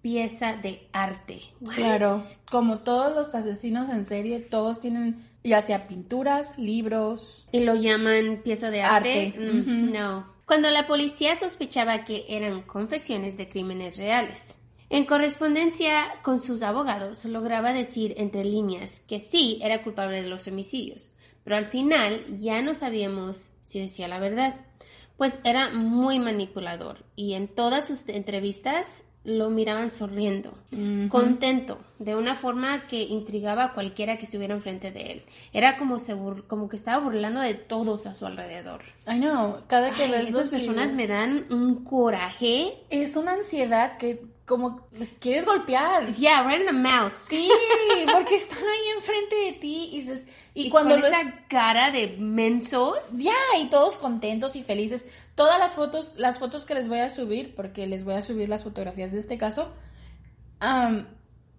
pieza 0.00 0.56
de 0.56 0.88
arte. 0.92 1.42
What? 1.60 1.74
Claro, 1.74 2.22
como 2.50 2.78
todos 2.78 3.14
los 3.14 3.34
asesinos 3.34 3.90
en 3.90 4.06
serie, 4.06 4.40
todos 4.40 4.80
tienen 4.80 5.29
ya 5.42 5.62
sea 5.62 5.86
pinturas, 5.88 6.58
libros. 6.58 7.48
¿Y 7.52 7.60
lo 7.60 7.74
llaman 7.74 8.40
pieza 8.42 8.70
de 8.70 8.82
arte? 8.82 9.26
Arte, 9.28 9.38
Mm. 9.38 9.92
No. 9.92 10.34
Cuando 10.46 10.68
la 10.70 10.86
policía 10.86 11.36
sospechaba 11.36 12.04
que 12.04 12.26
eran 12.28 12.62
confesiones 12.62 13.36
de 13.36 13.48
crímenes 13.48 13.96
reales. 13.96 14.56
En 14.88 15.04
correspondencia 15.04 16.12
con 16.22 16.40
sus 16.40 16.62
abogados, 16.62 17.24
lograba 17.24 17.72
decir 17.72 18.14
entre 18.16 18.44
líneas 18.44 19.00
que 19.06 19.20
sí 19.20 19.60
era 19.62 19.84
culpable 19.84 20.20
de 20.20 20.28
los 20.28 20.48
homicidios, 20.48 21.12
pero 21.44 21.56
al 21.56 21.66
final 21.66 22.38
ya 22.38 22.60
no 22.60 22.74
sabíamos 22.74 23.50
si 23.62 23.78
decía 23.80 24.08
la 24.08 24.18
verdad, 24.18 24.56
pues 25.16 25.38
era 25.44 25.70
muy 25.70 26.18
manipulador 26.18 27.04
y 27.14 27.34
en 27.34 27.46
todas 27.46 27.86
sus 27.86 28.08
entrevistas 28.08 29.04
lo 29.22 29.50
miraban 29.50 29.90
sonriendo, 29.90 30.54
contento, 31.10 31.78
de 31.98 32.14
una 32.14 32.36
forma 32.36 32.86
que 32.86 33.02
intrigaba 33.02 33.64
a 33.64 33.72
cualquiera 33.74 34.16
que 34.16 34.24
estuviera 34.24 34.54
enfrente 34.54 34.92
de 34.92 35.12
él. 35.12 35.22
Era 35.52 35.76
como, 35.76 35.98
se 35.98 36.14
bur- 36.16 36.46
como 36.46 36.68
que 36.68 36.76
estaba 36.76 37.02
burlando 37.04 37.40
de 37.40 37.54
todos 37.54 38.06
a 38.06 38.14
su 38.14 38.24
alrededor. 38.26 38.82
I 39.06 39.18
know, 39.18 39.58
cada 39.66 39.90
que 39.94 40.04
Ay, 40.04 40.10
ves 40.10 40.28
esas 40.30 40.48
personas 40.48 40.94
videos- 40.94 40.96
me 40.96 41.06
dan 41.06 41.46
un 41.50 41.84
coraje. 41.84 42.78
Es 42.88 43.16
una 43.16 43.32
ansiedad 43.32 43.98
que 43.98 44.22
como 44.46 44.88
les 44.98 45.10
quieres 45.10 45.44
golpear. 45.44 46.10
Yeah, 46.14 46.42
right 46.42 46.60
in 46.60 46.66
the 46.66 46.72
mouth. 46.72 47.12
Sí, 47.28 47.48
porque 48.12 48.36
están 48.36 48.58
ahí 48.58 48.88
enfrente 48.96 49.36
de 49.36 49.52
ti 49.52 49.90
y, 49.92 50.00
dices- 50.00 50.26
y 50.54 50.66
Y 50.66 50.70
cuando 50.70 50.92
con 50.94 51.02
lo 51.02 51.06
es- 51.06 51.12
esa 51.12 51.44
cara 51.48 51.90
de 51.92 52.16
mensos. 52.18 53.16
Ya, 53.18 53.36
y 53.60 53.68
todos 53.68 53.96
contentos 53.98 54.56
y 54.56 54.62
felices. 54.64 55.06
Todas 55.34 55.58
las 55.58 55.72
fotos, 55.72 56.12
las 56.16 56.38
fotos 56.38 56.64
que 56.66 56.74
les 56.74 56.88
voy 56.88 56.98
a 56.98 57.10
subir, 57.10 57.54
porque 57.54 57.86
les 57.86 58.04
voy 58.04 58.14
a 58.14 58.22
subir 58.22 58.48
las 58.48 58.62
fotografías 58.64 59.12
de 59.12 59.18
este 59.20 59.38
caso, 59.38 59.72
am, 60.58 61.06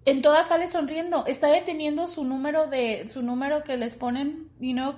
en 0.05 0.21
todas 0.21 0.47
sale 0.47 0.67
sonriendo. 0.67 1.25
Está 1.25 1.47
deteniendo 1.47 2.07
su 2.07 2.23
número 2.23 2.67
de, 2.67 3.07
su 3.09 3.21
número 3.21 3.63
que 3.63 3.77
les 3.77 3.95
ponen, 3.95 4.49
you 4.59 4.73
know, 4.73 4.95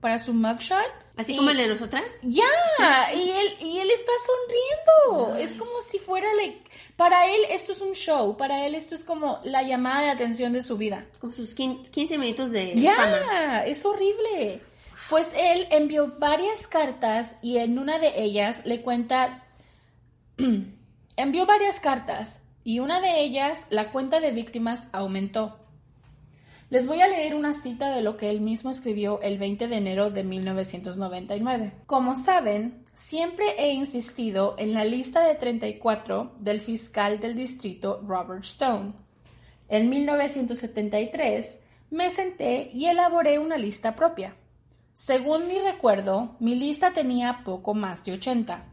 para 0.00 0.18
su 0.18 0.32
mugshot. 0.34 0.80
Así 1.16 1.32
Y- 1.32 1.36
como 1.36 1.48
el 1.50 1.56
de 1.56 1.68
nosotras. 1.68 2.04
Ya, 2.22 2.44
y 3.14 3.30
él, 3.30 3.48
y 3.60 3.78
él 3.78 3.90
está 3.90 4.12
sonriendo. 4.26 5.36
Es 5.36 5.52
como 5.58 5.70
si 5.90 5.98
fuera, 5.98 6.26
like, 6.34 6.60
para 6.96 7.26
él 7.26 7.40
esto 7.50 7.72
es 7.72 7.80
un 7.80 7.92
show, 7.94 8.36
para 8.36 8.66
él 8.66 8.74
esto 8.74 8.94
es 8.94 9.02
como 9.04 9.40
la 9.44 9.62
llamada 9.62 10.02
de 10.02 10.10
atención 10.10 10.52
de 10.52 10.62
su 10.62 10.76
vida. 10.76 11.06
Con 11.20 11.32
sus 11.32 11.56
quin- 11.56 11.88
15 11.90 12.18
minutos 12.18 12.50
de 12.50 12.74
Ya, 12.74 13.64
es 13.66 13.82
horrible. 13.84 14.60
Pues 15.08 15.30
él 15.36 15.68
envió 15.70 16.14
varias 16.18 16.66
cartas 16.66 17.36
y 17.40 17.58
en 17.58 17.78
una 17.78 17.98
de 18.00 18.20
ellas 18.20 18.64
le 18.64 18.82
cuenta, 18.82 19.44
envió 21.16 21.46
varias 21.46 21.78
cartas 21.78 22.42
y 22.64 22.80
una 22.80 23.00
de 23.00 23.20
ellas 23.20 23.64
la 23.70 23.92
cuenta 23.92 24.18
de 24.18 24.32
víctimas 24.32 24.82
aumentó. 24.92 25.60
Les 26.68 26.88
voy 26.88 27.00
a 27.00 27.06
leer 27.06 27.36
una 27.36 27.54
cita 27.54 27.94
de 27.94 28.02
lo 28.02 28.16
que 28.16 28.28
él 28.28 28.40
mismo 28.40 28.72
escribió 28.72 29.20
el 29.22 29.38
20 29.38 29.68
de 29.68 29.76
enero 29.76 30.10
de 30.10 30.24
1999. 30.24 31.72
Como 31.86 32.16
saben, 32.16 32.82
siempre 32.92 33.54
he 33.56 33.72
insistido 33.72 34.56
en 34.58 34.74
la 34.74 34.84
lista 34.84 35.24
de 35.24 35.36
34 35.36 36.32
del 36.40 36.60
fiscal 36.60 37.20
del 37.20 37.36
distrito 37.36 38.02
Robert 38.04 38.42
Stone. 38.42 38.94
En 39.68 39.88
1973 39.88 41.60
me 41.90 42.10
senté 42.10 42.72
y 42.74 42.86
elaboré 42.86 43.38
una 43.38 43.56
lista 43.56 43.94
propia. 43.94 44.34
Según 44.96 45.46
mi 45.46 45.58
recuerdo, 45.58 46.36
mi 46.40 46.54
lista 46.54 46.92
tenía 46.92 47.42
poco 47.44 47.74
más 47.74 48.04
de 48.04 48.14
80. 48.14 48.64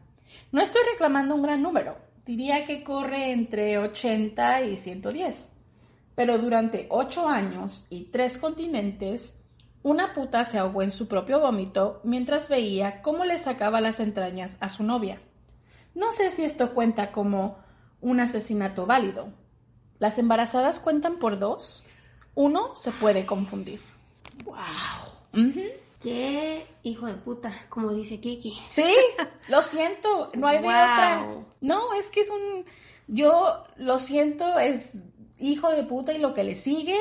No 0.52 0.62
estoy 0.62 0.82
reclamando 0.92 1.36
un 1.36 1.44
gran 1.44 1.62
número, 1.62 1.98
diría 2.26 2.66
que 2.66 2.84
corre 2.84 3.32
entre 3.32 3.78
80 3.78 4.62
y 4.64 4.78
110 4.78 5.54
pero 6.16 6.38
durante 6.38 6.88
ocho 6.90 7.28
años 7.28 7.86
y 7.90 8.06
tres 8.06 8.38
continentes, 8.38 9.40
una 9.82 10.14
puta 10.14 10.46
se 10.46 10.58
ahogó 10.58 10.82
en 10.82 10.92
su 10.92 11.08
propio 11.08 11.40
vómito 11.40 12.02
mientras 12.04 12.50
veía 12.50 13.02
cómo 13.02 13.26
le 13.26 13.38
sacaba 13.38 13.82
las 13.82 14.00
entrañas 14.00 14.58
a 14.60 14.70
su 14.70 14.84
novia. 14.84 15.22
No 15.96 16.12
sé 16.12 16.32
si 16.32 16.44
esto 16.44 16.74
cuenta 16.74 17.12
como 17.12 17.58
un 18.02 18.20
asesinato 18.20 18.86
válido. 18.86 19.30
¿Las 20.00 20.18
embarazadas 20.18 20.80
cuentan 20.80 21.18
por 21.18 21.40
dos? 21.40 21.84
Uno 22.36 22.76
se 22.76 22.92
puede 22.92 23.26
confundir. 23.26 23.82
¡Wow! 24.44 24.58
¡Qué 26.04 26.68
hijo 26.84 27.08
de 27.08 27.14
puta! 27.14 27.54
Como 27.70 27.94
dice 27.94 28.20
Kiki. 28.20 28.54
Sí, 28.68 28.94
lo 29.48 29.62
siento, 29.62 30.32
no 30.34 30.48
hay 30.48 30.60
de 30.60 30.68
otra. 30.68 31.26
No, 31.62 31.94
es 31.94 32.08
que 32.08 32.20
es 32.22 32.30
un. 32.30 32.66
Yo 33.08 33.64
lo 33.78 34.00
siento, 34.00 34.60
es 34.60 34.92
hijo 35.40 35.70
de 35.70 35.84
puta 35.84 36.12
y 36.12 36.18
lo 36.18 36.34
que 36.34 36.44
le 36.44 36.58
sigue, 36.58 36.98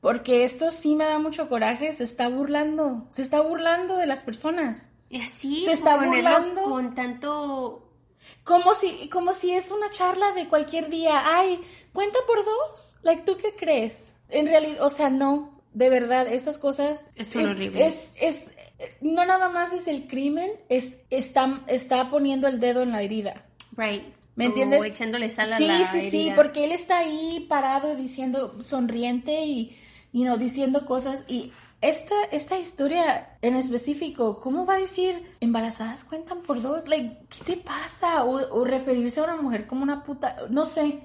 porque 0.00 0.44
esto 0.44 0.70
sí 0.70 0.96
me 0.96 1.04
da 1.04 1.18
mucho 1.18 1.50
coraje, 1.50 1.92
se 1.92 2.04
está 2.04 2.28
burlando, 2.28 3.06
se 3.10 3.22
está 3.22 3.42
burlando 3.42 3.96
de 3.96 4.06
las 4.06 4.22
personas. 4.22 4.88
Y 5.10 5.20
así, 5.20 5.64
se 5.66 5.72
está 5.72 5.96
burlando 5.96 6.62
con 6.62 6.94
tanto... 6.94 7.86
Como 8.44 8.74
si, 8.74 9.08
como 9.10 9.34
si 9.34 9.52
es 9.52 9.70
una 9.70 9.90
charla 9.90 10.32
de 10.32 10.48
cualquier 10.48 10.88
día. 10.88 11.36
Ay, 11.36 11.60
cuenta 11.92 12.18
por 12.26 12.44
dos. 12.44 12.96
Like, 13.02 13.24
¿tú 13.24 13.36
qué 13.36 13.54
crees? 13.54 14.16
En 14.28 14.46
realidad, 14.46 14.82
o 14.82 14.88
sea, 14.88 15.10
no, 15.10 15.59
de 15.72 15.90
verdad, 15.90 16.32
esas 16.32 16.58
cosas... 16.58 17.06
Es, 17.16 17.34
horrible. 17.36 17.86
Es, 17.86 18.16
es, 18.20 18.44
no 19.00 19.24
nada 19.24 19.48
más 19.48 19.72
es 19.72 19.86
el 19.86 20.06
crimen, 20.06 20.50
es, 20.68 20.94
está, 21.10 21.62
está 21.66 22.10
poniendo 22.10 22.48
el 22.48 22.60
dedo 22.60 22.82
en 22.82 22.92
la 22.92 23.02
herida. 23.02 23.34
Right. 23.76 24.02
¿Me 24.36 24.46
entiendes? 24.46 24.82
echándole 24.84 25.28
sal 25.28 25.52
a 25.52 25.58
sí, 25.58 25.66
la 25.66 25.84
Sí, 25.84 26.00
sí, 26.00 26.10
sí, 26.10 26.32
porque 26.34 26.64
él 26.64 26.72
está 26.72 26.98
ahí 26.98 27.46
parado 27.48 27.94
diciendo, 27.94 28.62
sonriente 28.62 29.44
y, 29.44 29.76
y 30.12 30.24
no 30.24 30.38
diciendo 30.38 30.86
cosas 30.86 31.24
y 31.28 31.52
esta, 31.80 32.14
esta 32.30 32.58
historia 32.58 33.38
en 33.40 33.54
específico, 33.54 34.40
¿cómo 34.40 34.66
va 34.66 34.74
a 34.74 34.80
decir 34.80 35.34
embarazadas 35.40 36.04
cuentan 36.04 36.42
por 36.42 36.60
dos? 36.60 36.86
Like, 36.86 37.18
¿Qué 37.30 37.54
te 37.54 37.56
pasa? 37.56 38.24
O, 38.24 38.64
referirse 38.64 39.20
a 39.20 39.24
una 39.24 39.40
mujer 39.40 39.66
como 39.66 39.82
una 39.82 40.04
puta, 40.04 40.36
no 40.50 40.66
sé. 40.66 41.00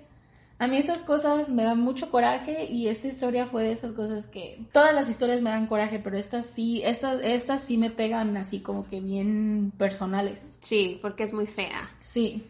A 0.58 0.68
mí 0.68 0.78
esas 0.78 1.00
cosas 1.00 1.50
me 1.50 1.64
dan 1.64 1.80
mucho 1.80 2.10
coraje 2.10 2.66
y 2.66 2.88
esta 2.88 3.10
historia 3.10 3.46
fue 3.46 3.64
de 3.64 3.74
esas 3.74 3.92
cosas 3.92 4.28
que 4.28 4.66
todas 4.72 4.96
las 4.96 5.10
historias 5.10 5.42
me 5.42 5.50
dan 5.50 5.68
coraje, 5.68 6.00
pero 6.00 6.18
estas 6.18 6.46
sí, 6.46 6.82
estas, 6.84 7.22
estas 7.24 7.62
sí 7.62 7.78
me 7.78 7.90
pegan 7.90 8.38
así 8.38 8.62
como 8.62 8.88
que 8.88 9.02
bien 9.02 9.74
personales. 9.78 10.58
Sí, 10.62 10.98
porque 11.02 11.24
es 11.24 11.34
muy 11.34 11.46
fea. 11.46 11.90
Sí. 12.00 12.48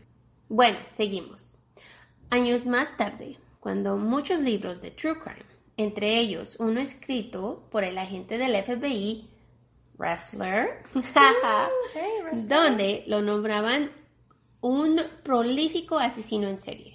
Bueno, 0.49 0.77
seguimos. 0.91 1.57
Años 2.29 2.67
más 2.67 2.95
tarde, 2.95 3.37
cuando 3.59 3.97
muchos 3.97 4.41
libros 4.41 4.81
de 4.81 4.91
True 4.91 5.19
Crime, 5.19 5.45
entre 5.77 6.19
ellos 6.19 6.57
uno 6.59 6.79
escrito 6.79 7.63
por 7.71 7.83
el 7.83 7.97
agente 7.97 8.37
del 8.37 8.55
FBI, 8.63 9.27
Wrestler, 9.97 10.83
donde 12.47 13.03
lo 13.07 13.21
nombraban 13.21 13.89
un 14.61 15.01
prolífico 15.23 15.97
asesino 15.97 16.47
en 16.47 16.59
serie. 16.59 16.94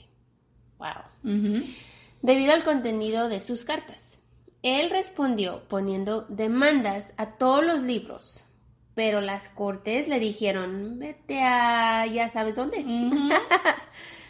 Wow. 0.80 1.62
Debido 2.22 2.52
al 2.52 2.64
contenido 2.64 3.28
de 3.28 3.40
sus 3.40 3.64
cartas. 3.64 4.18
Él 4.62 4.90
respondió 4.90 5.62
poniendo 5.68 6.26
demandas 6.28 7.12
a 7.16 7.36
todos 7.36 7.64
los 7.64 7.82
libros, 7.82 8.44
pero 8.94 9.20
las 9.20 9.48
cortes 9.48 10.08
le 10.08 10.20
dijeron, 10.20 10.98
vete 10.98 11.40
a 11.42 12.04
ya 12.06 12.28
sabes 12.28 12.56
dónde. 12.56 12.84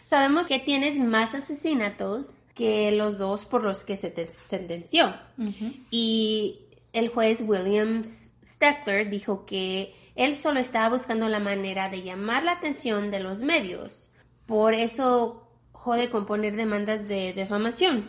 Sabemos 0.08 0.46
que 0.46 0.58
tienes 0.58 0.98
más 0.98 1.34
asesinatos 1.34 2.44
que 2.54 2.92
los 2.92 3.18
dos 3.18 3.44
por 3.44 3.62
los 3.64 3.84
que 3.84 3.96
se 3.96 4.10
te 4.10 4.28
sentenció. 4.30 5.14
Y 5.90 6.60
el 6.92 7.08
juez 7.08 7.42
William 7.46 8.04
Steckler 8.44 9.08
dijo 9.08 9.46
que 9.46 9.94
él 10.16 10.36
solo 10.36 10.60
estaba 10.60 10.90
buscando 10.90 11.28
la 11.28 11.38
manera 11.38 11.88
de 11.88 12.02
llamar 12.02 12.44
la 12.44 12.52
atención 12.52 13.10
de 13.10 13.20
los 13.20 13.40
medios. 13.40 14.10
Por 14.46 14.74
eso 14.74 15.49
jode 15.84 16.10
con 16.10 16.26
poner 16.26 16.56
demandas 16.56 17.08
de 17.08 17.32
defamación. 17.32 18.08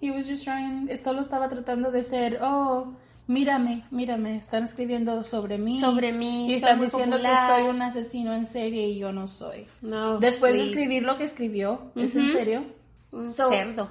He 0.00 0.10
was 0.10 0.26
just 0.26 0.44
trying, 0.44 0.88
solo 1.02 1.22
estaba 1.22 1.48
tratando 1.48 1.90
de 1.90 2.02
ser, 2.02 2.38
oh, 2.42 2.94
mírame, 3.26 3.84
mírame, 3.90 4.38
están 4.38 4.64
escribiendo 4.64 5.22
sobre 5.22 5.58
mí. 5.58 5.78
Sobre 5.78 6.12
mí. 6.12 6.50
Y 6.50 6.54
están 6.54 6.80
diciendo 6.80 7.18
que 7.18 7.28
soy 7.46 7.68
un 7.68 7.82
asesino 7.82 8.34
en 8.34 8.46
serie 8.46 8.88
y 8.88 8.98
yo 8.98 9.12
no 9.12 9.28
soy. 9.28 9.66
No. 9.82 10.18
Después 10.18 10.54
de 10.54 10.64
escribir 10.64 11.02
lo 11.02 11.18
que 11.18 11.24
escribió, 11.24 11.92
¿es 11.94 12.16
en 12.16 12.28
serio? 12.28 12.64
Un 13.12 13.26
cerdo. 13.32 13.90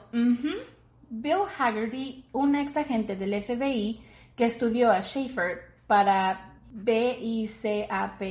Bill 1.09 1.43
Haggerty, 1.57 2.25
un 2.31 2.55
ex 2.55 2.75
agente 2.75 3.15
del 3.15 3.41
FBI 3.43 4.01
que 4.35 4.45
estudió 4.45 4.91
a 4.91 5.01
Schaefer 5.01 5.61
para 5.85 6.55
BICAP 6.71 8.21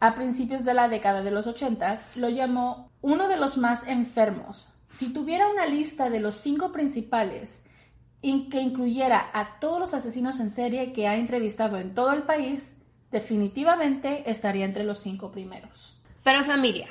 a 0.00 0.14
principios 0.14 0.64
de 0.64 0.74
la 0.74 0.88
década 0.88 1.22
de 1.22 1.30
los 1.30 1.46
80, 1.46 2.00
lo 2.16 2.30
llamó 2.30 2.90
uno 3.02 3.28
de 3.28 3.36
los 3.36 3.58
más 3.58 3.86
enfermos. 3.86 4.72
Si 4.94 5.12
tuviera 5.12 5.48
una 5.48 5.66
lista 5.66 6.10
de 6.10 6.20
los 6.20 6.36
cinco 6.36 6.72
principales 6.72 7.62
que 8.22 8.60
incluyera 8.60 9.30
a 9.32 9.60
todos 9.60 9.78
los 9.78 9.94
asesinos 9.94 10.40
en 10.40 10.50
serie 10.50 10.92
que 10.92 11.06
ha 11.06 11.16
entrevistado 11.16 11.78
en 11.78 11.94
todo 11.94 12.12
el 12.12 12.24
país, 12.24 12.76
definitivamente 13.10 14.28
estaría 14.30 14.64
entre 14.64 14.84
los 14.84 15.00
cinco 15.00 15.30
primeros. 15.30 16.00
Pero 16.22 16.44
familia, 16.44 16.88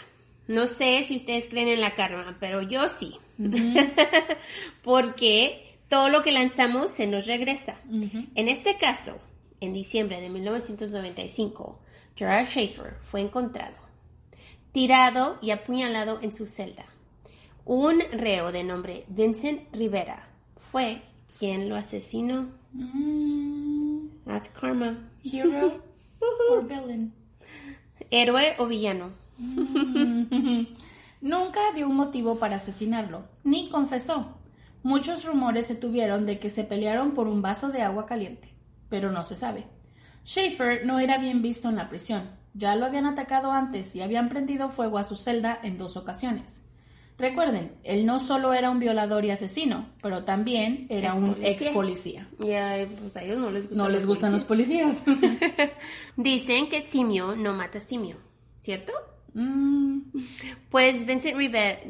no 0.48 0.68
sé 0.68 1.04
si 1.04 1.16
ustedes 1.16 1.50
creen 1.50 1.68
en 1.68 1.82
la 1.82 1.94
karma, 1.94 2.38
pero 2.40 2.62
yo 2.62 2.90
sí. 2.90 3.16
Porque 4.84 5.78
todo 5.88 6.10
lo 6.10 6.24
que 6.24 6.32
lanzamos 6.32 6.92
se 6.92 7.08
nos 7.08 7.28
regresa. 7.28 7.80
En 7.92 8.48
este 8.48 8.78
caso, 8.78 9.18
en 9.62 9.74
diciembre 9.74 10.22
de 10.22 10.30
1995, 10.30 11.80
Gerard 12.20 12.48
Schaefer 12.48 12.98
fue 13.02 13.22
encontrado, 13.22 13.78
tirado 14.74 15.38
y 15.42 15.52
apuñalado 15.52 16.20
en 16.22 16.34
su 16.34 16.48
celda. 16.48 16.84
Un 17.64 18.02
reo 18.12 18.52
de 18.52 18.66
nombre 18.66 19.06
Vincent 19.08 19.62
Rivera 19.72 20.28
fue 20.70 21.02
¿Quién 21.38 21.70
lo 21.70 21.78
asesinó? 21.78 22.50
Mm. 22.74 24.08
That's 24.26 24.50
karma. 24.50 24.98
Hero 25.24 25.82
or 26.52 26.68
villain. 26.68 27.14
Héroe 28.12 28.54
o 28.58 28.68
villano. 28.68 29.12
Mm. 29.38 30.66
Nunca 31.22 31.72
dio 31.74 31.88
un 31.88 31.96
motivo 31.96 32.38
para 32.38 32.58
asesinarlo, 32.58 33.24
ni 33.46 33.70
confesó. 33.70 34.36
Muchos 34.84 35.24
rumores 35.24 35.68
se 35.68 35.76
tuvieron 35.76 36.26
de 36.26 36.38
que 36.38 36.50
se 36.50 36.66
pelearon 36.66 37.12
por 37.12 37.30
un 37.30 37.42
vaso 37.42 37.70
de 37.70 37.82
agua 37.82 38.06
caliente, 38.06 38.50
pero 38.90 39.10
no 39.10 39.24
se 39.24 39.38
sabe. 39.38 39.79
Schaefer 40.30 40.86
no 40.86 41.00
era 41.00 41.18
bien 41.18 41.42
visto 41.42 41.70
en 41.70 41.76
la 41.76 41.90
prisión. 41.90 42.30
Ya 42.54 42.76
lo 42.76 42.86
habían 42.86 43.08
atacado 43.08 43.52
antes 43.52 43.96
y 43.96 44.02
habían 44.02 44.30
prendido 44.30 44.70
fuego 44.70 45.00
a 45.00 45.04
su 45.04 45.16
celda 45.16 45.60
en 45.64 45.80
dos 45.80 45.98
ocasiones. 45.98 46.64
Recuerden, 47.18 47.72
él 47.84 48.06
no 48.06 48.20
solo 48.20 48.54
era 48.54 48.70
un 48.70 48.80
violador 48.80 49.26
y 49.26 49.32
asesino, 49.32 49.90
pero 50.04 50.26
también 50.26 50.86
era 50.90 51.16
un 51.16 51.36
ex 51.42 51.70
policía. 51.70 52.30
Y 52.38 52.86
pues 52.86 53.18
a 53.18 53.24
ellos 53.24 53.40
no 53.40 53.50
les 53.50 53.64
gustan, 53.64 53.78
no 53.80 53.90
les 53.90 54.06
gustan 54.06 54.32
los 54.32 54.44
policías. 54.44 54.98
Dicen 56.16 56.70
que 56.70 56.84
simio 56.84 57.36
no 57.36 57.56
mata 57.56 57.80
simio, 57.80 58.18
¿cierto? 58.62 58.94
Mm. 59.34 60.02
Pues 60.70 61.08
Vincent 61.08 61.38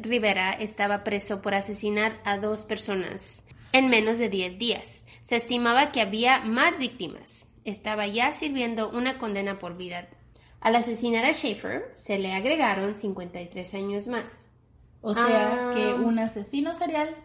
Rivera 0.02 0.52
estaba 0.52 1.04
preso 1.04 1.42
por 1.42 1.54
asesinar 1.54 2.18
a 2.24 2.38
dos 2.38 2.64
personas 2.64 3.44
en 3.72 3.88
menos 3.88 4.16
de 4.16 4.30
10 4.30 4.58
días. 4.58 5.04
Se 5.22 5.36
estimaba 5.36 5.92
que 5.92 6.00
había 6.00 6.40
más 6.40 6.78
víctimas. 6.78 7.49
Estaba 7.64 8.06
ya 8.06 8.32
sirviendo 8.34 8.90
una 8.90 9.18
condena 9.18 9.58
por 9.58 9.76
vida. 9.76 10.08
Al 10.60 10.76
asesinar 10.76 11.24
a 11.24 11.32
Schaefer, 11.32 11.90
se 11.94 12.18
le 12.18 12.32
agregaron 12.32 12.94
53 12.94 13.74
años 13.74 14.06
más. 14.08 14.30
O 15.02 15.14
sea, 15.14 15.72
que 15.74 15.90
ah. 15.90 15.94
un 15.94 16.18
asesino 16.18 16.74
serial 16.74 17.16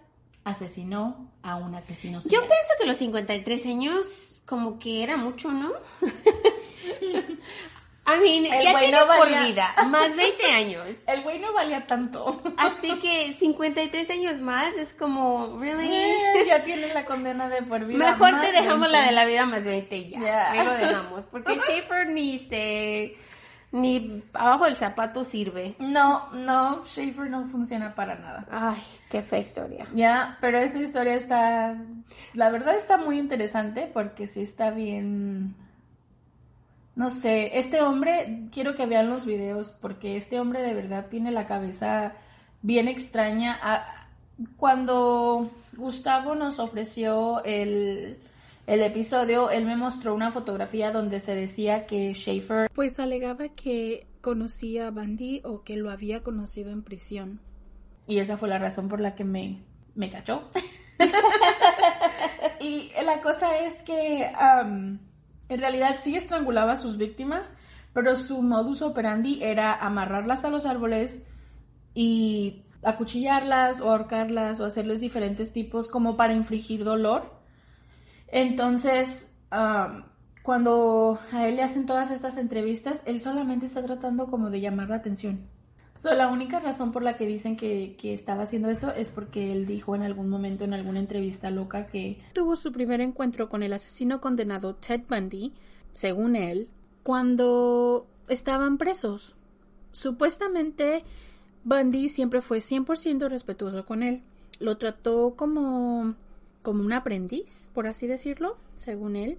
asesinó 0.45 1.31
a 1.41 1.57
un 1.57 1.75
asesino 1.75 2.21
serial. 2.21 2.43
Yo 2.43 2.47
pienso 2.47 2.73
que 2.79 2.87
los 2.87 2.97
53 2.97 3.65
años 3.65 4.41
como 4.45 4.79
que 4.79 5.03
era 5.03 5.17
mucho, 5.17 5.51
¿no? 5.51 5.73
I 8.07 8.19
mean, 8.21 8.45
El 8.45 8.63
ya 8.63 8.71
güey 8.71 8.83
tiene 8.85 8.99
no 8.99 9.07
por 9.07 9.17
valía- 9.31 9.41
vida, 9.47 9.75
más 9.87 10.15
20 10.15 10.45
años. 10.51 10.85
El 11.07 11.23
güey 11.23 11.39
no 11.39 11.53
valía 11.53 11.87
tanto. 11.87 12.41
Así 12.57 12.99
que 12.99 13.33
53 13.33 14.09
años 14.11 14.41
más 14.41 14.75
es 14.75 14.93
como, 14.93 15.57
really? 15.59 15.91
Eh, 15.91 16.45
ya 16.47 16.63
tiene 16.63 16.93
la 16.93 17.03
condena 17.05 17.49
de 17.49 17.63
por 17.63 17.83
vida. 17.85 17.97
Mejor 18.11 18.41
te 18.41 18.51
dejamos 18.51 18.91
20. 18.91 18.91
la 18.91 19.05
de 19.05 19.11
la 19.11 19.25
vida 19.25 19.45
más 19.47 19.63
20 19.63 19.97
y 19.97 20.09
ya. 20.11 20.19
Ya. 20.19 20.51
Ahí 20.51 20.65
lo 20.65 20.73
dejamos. 20.75 21.25
Porque 21.25 21.57
Schaefer 21.59 22.07
ni 22.09 22.35
este, 22.35 23.17
ni 23.71 24.21
abajo 24.33 24.65
del 24.65 24.75
zapato 24.77 25.25
sirve. 25.25 25.75
No, 25.79 26.31
no, 26.31 26.85
Schaefer 26.85 27.29
no 27.29 27.47
funciona 27.47 27.95
para 27.95 28.15
nada. 28.15 28.45
Ay, 28.51 28.83
qué 29.09 29.23
fea 29.23 29.39
historia. 29.39 29.87
Ya, 29.95 30.37
pero 30.41 30.59
esta 30.59 30.77
historia 30.77 31.15
está, 31.15 31.75
la 32.33 32.49
verdad 32.51 32.75
está 32.75 32.97
muy 32.97 33.17
interesante 33.17 33.89
porque 33.91 34.27
sí 34.27 34.43
está 34.43 34.69
bien, 34.69 35.55
no 36.95 37.11
sé, 37.11 37.57
este 37.59 37.81
hombre, 37.81 38.47
quiero 38.51 38.75
que 38.75 38.85
vean 38.85 39.09
los 39.09 39.25
videos 39.25 39.75
porque 39.81 40.15
este 40.15 40.39
hombre 40.39 40.61
de 40.61 40.73
verdad 40.73 41.07
tiene 41.09 41.31
la 41.31 41.45
cabeza 41.45 42.13
bien 42.61 42.87
extraña. 42.87 43.59
Ah, 43.61 44.07
Cuando 44.57 45.51
Gustavo 45.75 46.35
nos 46.35 46.59
ofreció 46.59 47.43
el, 47.43 48.19
el 48.65 48.81
episodio, 48.81 49.49
él 49.49 49.65
me 49.65 49.75
mostró 49.75 50.15
una 50.15 50.31
fotografía 50.31 50.91
donde 50.91 51.19
se 51.19 51.35
decía 51.35 51.85
que 51.85 52.13
Schaefer 52.13 52.69
pues 52.73 52.99
alegaba 52.99 53.49
que 53.49 54.07
conocía 54.21 54.87
a 54.87 54.91
Bandy 54.91 55.41
o 55.43 55.63
que 55.63 55.75
lo 55.75 55.91
había 55.91 56.23
conocido 56.23 56.71
en 56.71 56.83
prisión. 56.83 57.41
Y 58.07 58.19
esa 58.19 58.37
fue 58.37 58.47
la 58.47 58.57
razón 58.57 58.87
por 58.87 59.01
la 59.01 59.15
que 59.15 59.25
me, 59.25 59.63
me 59.95 60.09
cachó. 60.09 60.49
y 62.61 62.91
la 63.03 63.21
cosa 63.21 63.57
es 63.59 63.83
que 63.83 64.31
en 65.49 65.59
realidad 65.59 65.97
sí 66.01 66.15
estrangulaba 66.15 66.73
a 66.73 66.77
sus 66.77 66.97
víctimas, 66.97 67.53
pero 67.93 68.15
su 68.15 68.41
modus 68.41 68.81
operandi 68.81 69.43
era 69.43 69.73
amarrarlas 69.73 70.43
a 70.45 70.49
los 70.49 70.65
árboles 70.65 71.25
y 71.93 72.63
acuchillarlas 72.83 73.81
o 73.81 73.89
ahorcarlas 73.89 74.59
o 74.59 74.65
hacerles 74.65 75.01
diferentes 75.01 75.53
tipos 75.53 75.87
como 75.87 76.17
para 76.17 76.33
infligir 76.33 76.83
dolor. 76.83 77.33
Entonces, 78.27 79.31
am, 79.49 80.05
cuando 80.43 81.19
a 81.31 81.47
él 81.47 81.55
le 81.55 81.63
hacen 81.63 81.85
todas 81.85 82.11
estas 82.11 82.37
entrevistas, 82.37 83.01
él 83.05 83.21
solamente 83.21 83.65
está 83.65 83.81
tratando 83.83 84.27
como 84.27 84.49
de 84.49 84.61
llamar 84.61 84.89
la 84.89 84.97
atención. 84.97 85.47
So, 86.01 86.13
la 86.13 86.27
única 86.27 86.59
razón 86.59 86.91
por 86.91 87.03
la 87.03 87.17
que 87.17 87.25
dicen 87.25 87.57
que, 87.57 87.95
que 87.97 88.13
estaba 88.13 88.43
haciendo 88.43 88.69
eso 88.69 88.91
es 88.91 89.11
porque 89.11 89.51
él 89.51 89.65
dijo 89.65 89.95
en 89.95 90.03
algún 90.03 90.29
momento 90.29 90.63
en 90.63 90.73
alguna 90.73 90.99
entrevista 90.99 91.49
loca 91.49 91.87
que 91.87 92.21
tuvo 92.33 92.55
su 92.55 92.71
primer 92.71 93.01
encuentro 93.01 93.49
con 93.49 93.63
el 93.63 93.73
asesino 93.73 94.21
condenado 94.21 94.75
Ted 94.75 95.01
Bundy, 95.09 95.53
según 95.93 96.35
él, 96.35 96.69
cuando 97.03 98.07
estaban 98.27 98.77
presos. 98.77 99.35
Supuestamente 99.93 101.03
Bundy 101.63 102.09
siempre 102.09 102.41
fue 102.41 102.59
100% 102.59 103.29
respetuoso 103.29 103.85
con 103.85 104.03
él. 104.03 104.21
Lo 104.59 104.77
trató 104.77 105.35
como 105.35 106.15
como 106.61 106.83
un 106.83 106.93
aprendiz, 106.93 107.69
por 107.73 107.85
así 107.85 108.07
decirlo, 108.07 108.57
según 108.73 109.15
él 109.15 109.37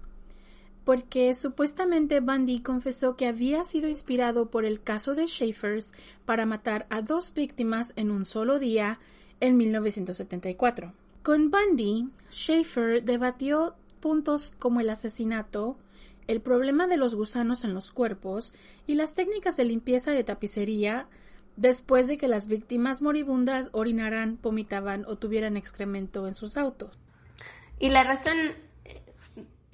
porque 0.86 1.34
supuestamente 1.34 2.20
Bundy 2.20 2.60
confesó 2.60 3.16
que 3.16 3.26
había 3.26 3.64
sido 3.64 3.88
inspirado 3.88 4.50
por 4.52 4.64
el 4.64 4.80
caso 4.80 5.16
de 5.16 5.26
Schaeffers 5.26 5.92
para 6.24 6.46
matar 6.46 6.86
a 6.90 7.02
dos 7.02 7.34
víctimas 7.34 7.92
en 7.96 8.12
un 8.12 8.24
solo 8.24 8.60
día 8.60 9.00
en 9.40 9.56
1974. 9.56 10.92
Con 11.24 11.50
Bundy, 11.50 12.12
Schaeffer 12.30 13.02
debatió 13.02 13.74
puntos 13.98 14.54
como 14.60 14.80
el 14.80 14.88
asesinato, 14.88 15.76
el 16.28 16.40
problema 16.40 16.86
de 16.86 16.98
los 16.98 17.16
gusanos 17.16 17.64
en 17.64 17.74
los 17.74 17.90
cuerpos 17.90 18.52
y 18.86 18.94
las 18.94 19.14
técnicas 19.14 19.56
de 19.56 19.64
limpieza 19.64 20.12
de 20.12 20.22
tapicería 20.22 21.08
después 21.56 22.06
de 22.06 22.16
que 22.16 22.28
las 22.28 22.46
víctimas 22.46 23.02
moribundas 23.02 23.70
orinaran, 23.72 24.38
vomitaban 24.40 25.04
o 25.06 25.16
tuvieran 25.16 25.56
excremento 25.56 26.28
en 26.28 26.34
sus 26.34 26.56
autos. 26.56 27.00
Y 27.80 27.88
la 27.88 28.04
razón 28.04 28.36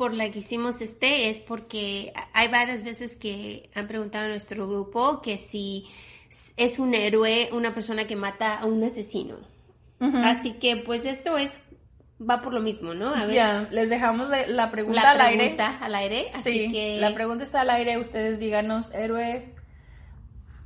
por 0.03 0.15
la 0.15 0.29
que 0.33 0.41
hicimos 0.41 0.81
este 0.81 1.31
es 1.31 1.39
porque 1.39 2.13
hay 2.33 2.49
varias 2.49 2.83
veces 2.83 3.15
que 3.17 3.71
han 3.73 3.87
preguntado 3.87 4.25
en 4.25 4.31
nuestro 4.33 4.67
grupo 4.67 5.23
que 5.23 5.39
si 5.39 5.87
es 6.57 6.81
un 6.81 6.93
héroe 6.95 7.51
una 7.53 7.73
persona 7.73 8.09
que 8.09 8.17
mata 8.17 8.59
a 8.59 8.67
un 8.67 8.83
asesino. 8.83 9.37
Así 10.01 10.55
que 10.55 10.77
pues 10.79 11.05
esto 11.05 11.39
es 11.39 11.61
va 12.21 12.43
por 12.43 12.53
lo 12.53 12.61
mismo, 12.61 12.95
¿no? 12.95 13.15
A 13.15 13.27
ver, 13.27 13.69
les 13.73 13.89
dejamos 13.91 14.29
de- 14.29 14.49
la 14.49 14.73
pregunta 14.73 15.03
la 15.03 15.11
al 15.13 15.21
aire. 15.21 15.57
al 15.81 15.95
aire, 15.95 16.31
así 16.35 16.53
Sí, 16.67 16.73
que 16.73 16.99
la 17.01 17.15
pregunta 17.15 17.45
está 17.45 17.61
al 17.61 17.71
aire. 17.71 17.97
Ustedes 17.99 18.41
díganos 18.41 18.91
héroe 18.93 19.55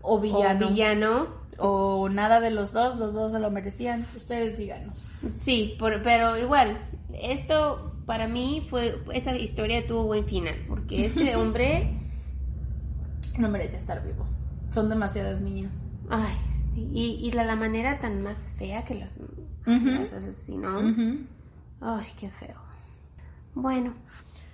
o 0.00 0.14
o 0.16 0.20
villano. 0.20 0.68
villano. 0.70 1.46
O 1.58 2.08
nada 2.08 2.40
de 2.40 2.50
los 2.50 2.72
dos, 2.72 2.96
los 2.96 3.12
dos 3.12 3.32
se 3.32 3.38
lo 3.38 3.50
merecían. 3.50 4.06
Ustedes 4.16 4.56
díganos. 4.56 5.06
Sí, 5.36 5.76
por- 5.78 6.02
pero 6.02 6.38
igual, 6.38 6.78
esto 7.20 7.92
para 8.06 8.28
mí 8.28 8.64
fue, 8.68 9.02
esa 9.12 9.36
historia 9.36 9.86
tuvo 9.86 10.04
buen 10.04 10.24
final, 10.24 10.54
porque 10.68 11.04
este 11.06 11.36
hombre, 11.36 11.98
No 13.38 13.48
merece 13.48 13.76
estar 13.76 14.04
vivo. 14.04 14.26
Son 14.72 14.88
demasiadas 14.88 15.40
niñas. 15.40 15.74
ay, 16.08 16.34
y, 16.76 17.18
y 17.22 17.32
la, 17.32 17.44
la 17.44 17.56
manera 17.56 17.98
tan 18.00 18.22
más 18.22 18.50
fea 18.58 18.84
que 18.84 18.94
las, 18.94 19.16
Ujú. 19.18 19.86
las 19.88 20.12
asesinó, 20.12 20.78
ay, 21.80 22.06
qué 22.18 22.30
feo. 22.30 22.56
Bueno, 23.54 23.94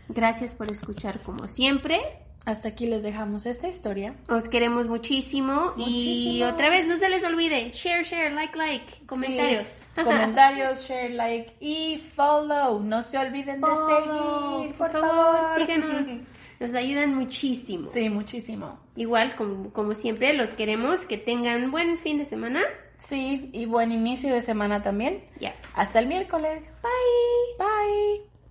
gracias 0.09 0.55
por 0.55 0.71
escuchar 0.71 1.21
como 1.23 1.49
siempre, 1.49 2.01
Hasta 2.45 2.69
aquí 2.69 2.87
les 2.87 3.03
dejamos 3.05 3.47
esta 3.47 3.69
historia. 3.69 4.15
os 4.29 4.49
queremos 4.49 4.87
muchísimo, 4.87 5.75
y 5.77 6.43
otra 6.43 6.71
vez 6.71 6.87
no 6.87 6.97
se 6.97 7.09
les 7.09 7.23
olvide, 7.23 7.71
share, 7.73 8.03
share, 8.03 8.33
like, 8.33 8.57
like, 8.57 9.07
comentarios. 9.07 9.67
Sí, 9.67 9.87
comentarios, 10.05 10.81
share, 10.89 11.11
like 11.11 11.55
y 11.61 12.03
follow. 12.17 12.81
No 12.81 13.03
se 13.05 13.19
olviden 13.19 13.61
de 13.61 13.69
seguir, 13.69 14.75
por, 14.75 14.91
por, 14.91 15.01
favor, 15.01 15.61
síganos, 15.61 16.07
nos 16.61 16.75
ayudan 16.75 17.15
muchísimo. 17.15 17.89
Sí, 17.93 18.09
muchísimo. 18.09 18.79
Igual, 18.97 19.37
como, 19.37 19.73
como 19.73 19.95
siempre, 19.95 20.33
los 20.33 20.51
queremos 20.51 21.07
que 21.07 21.19
tengan 21.19 21.71
buen 21.71 21.97
fin 21.97 22.19
de 22.19 22.27
semana. 22.27 22.61
Sí, 22.99 23.51
y 23.53 23.67
buen 23.67 23.93
inicio 23.93 24.35
de 24.35 24.43
semana 24.43 24.83
también. 24.83 25.25
Ya. 25.41 25.55
Hasta 25.75 26.01
el 26.01 26.07
miércoles. 26.07 26.81
Bye. 26.83 27.67
Bye. 27.67 28.32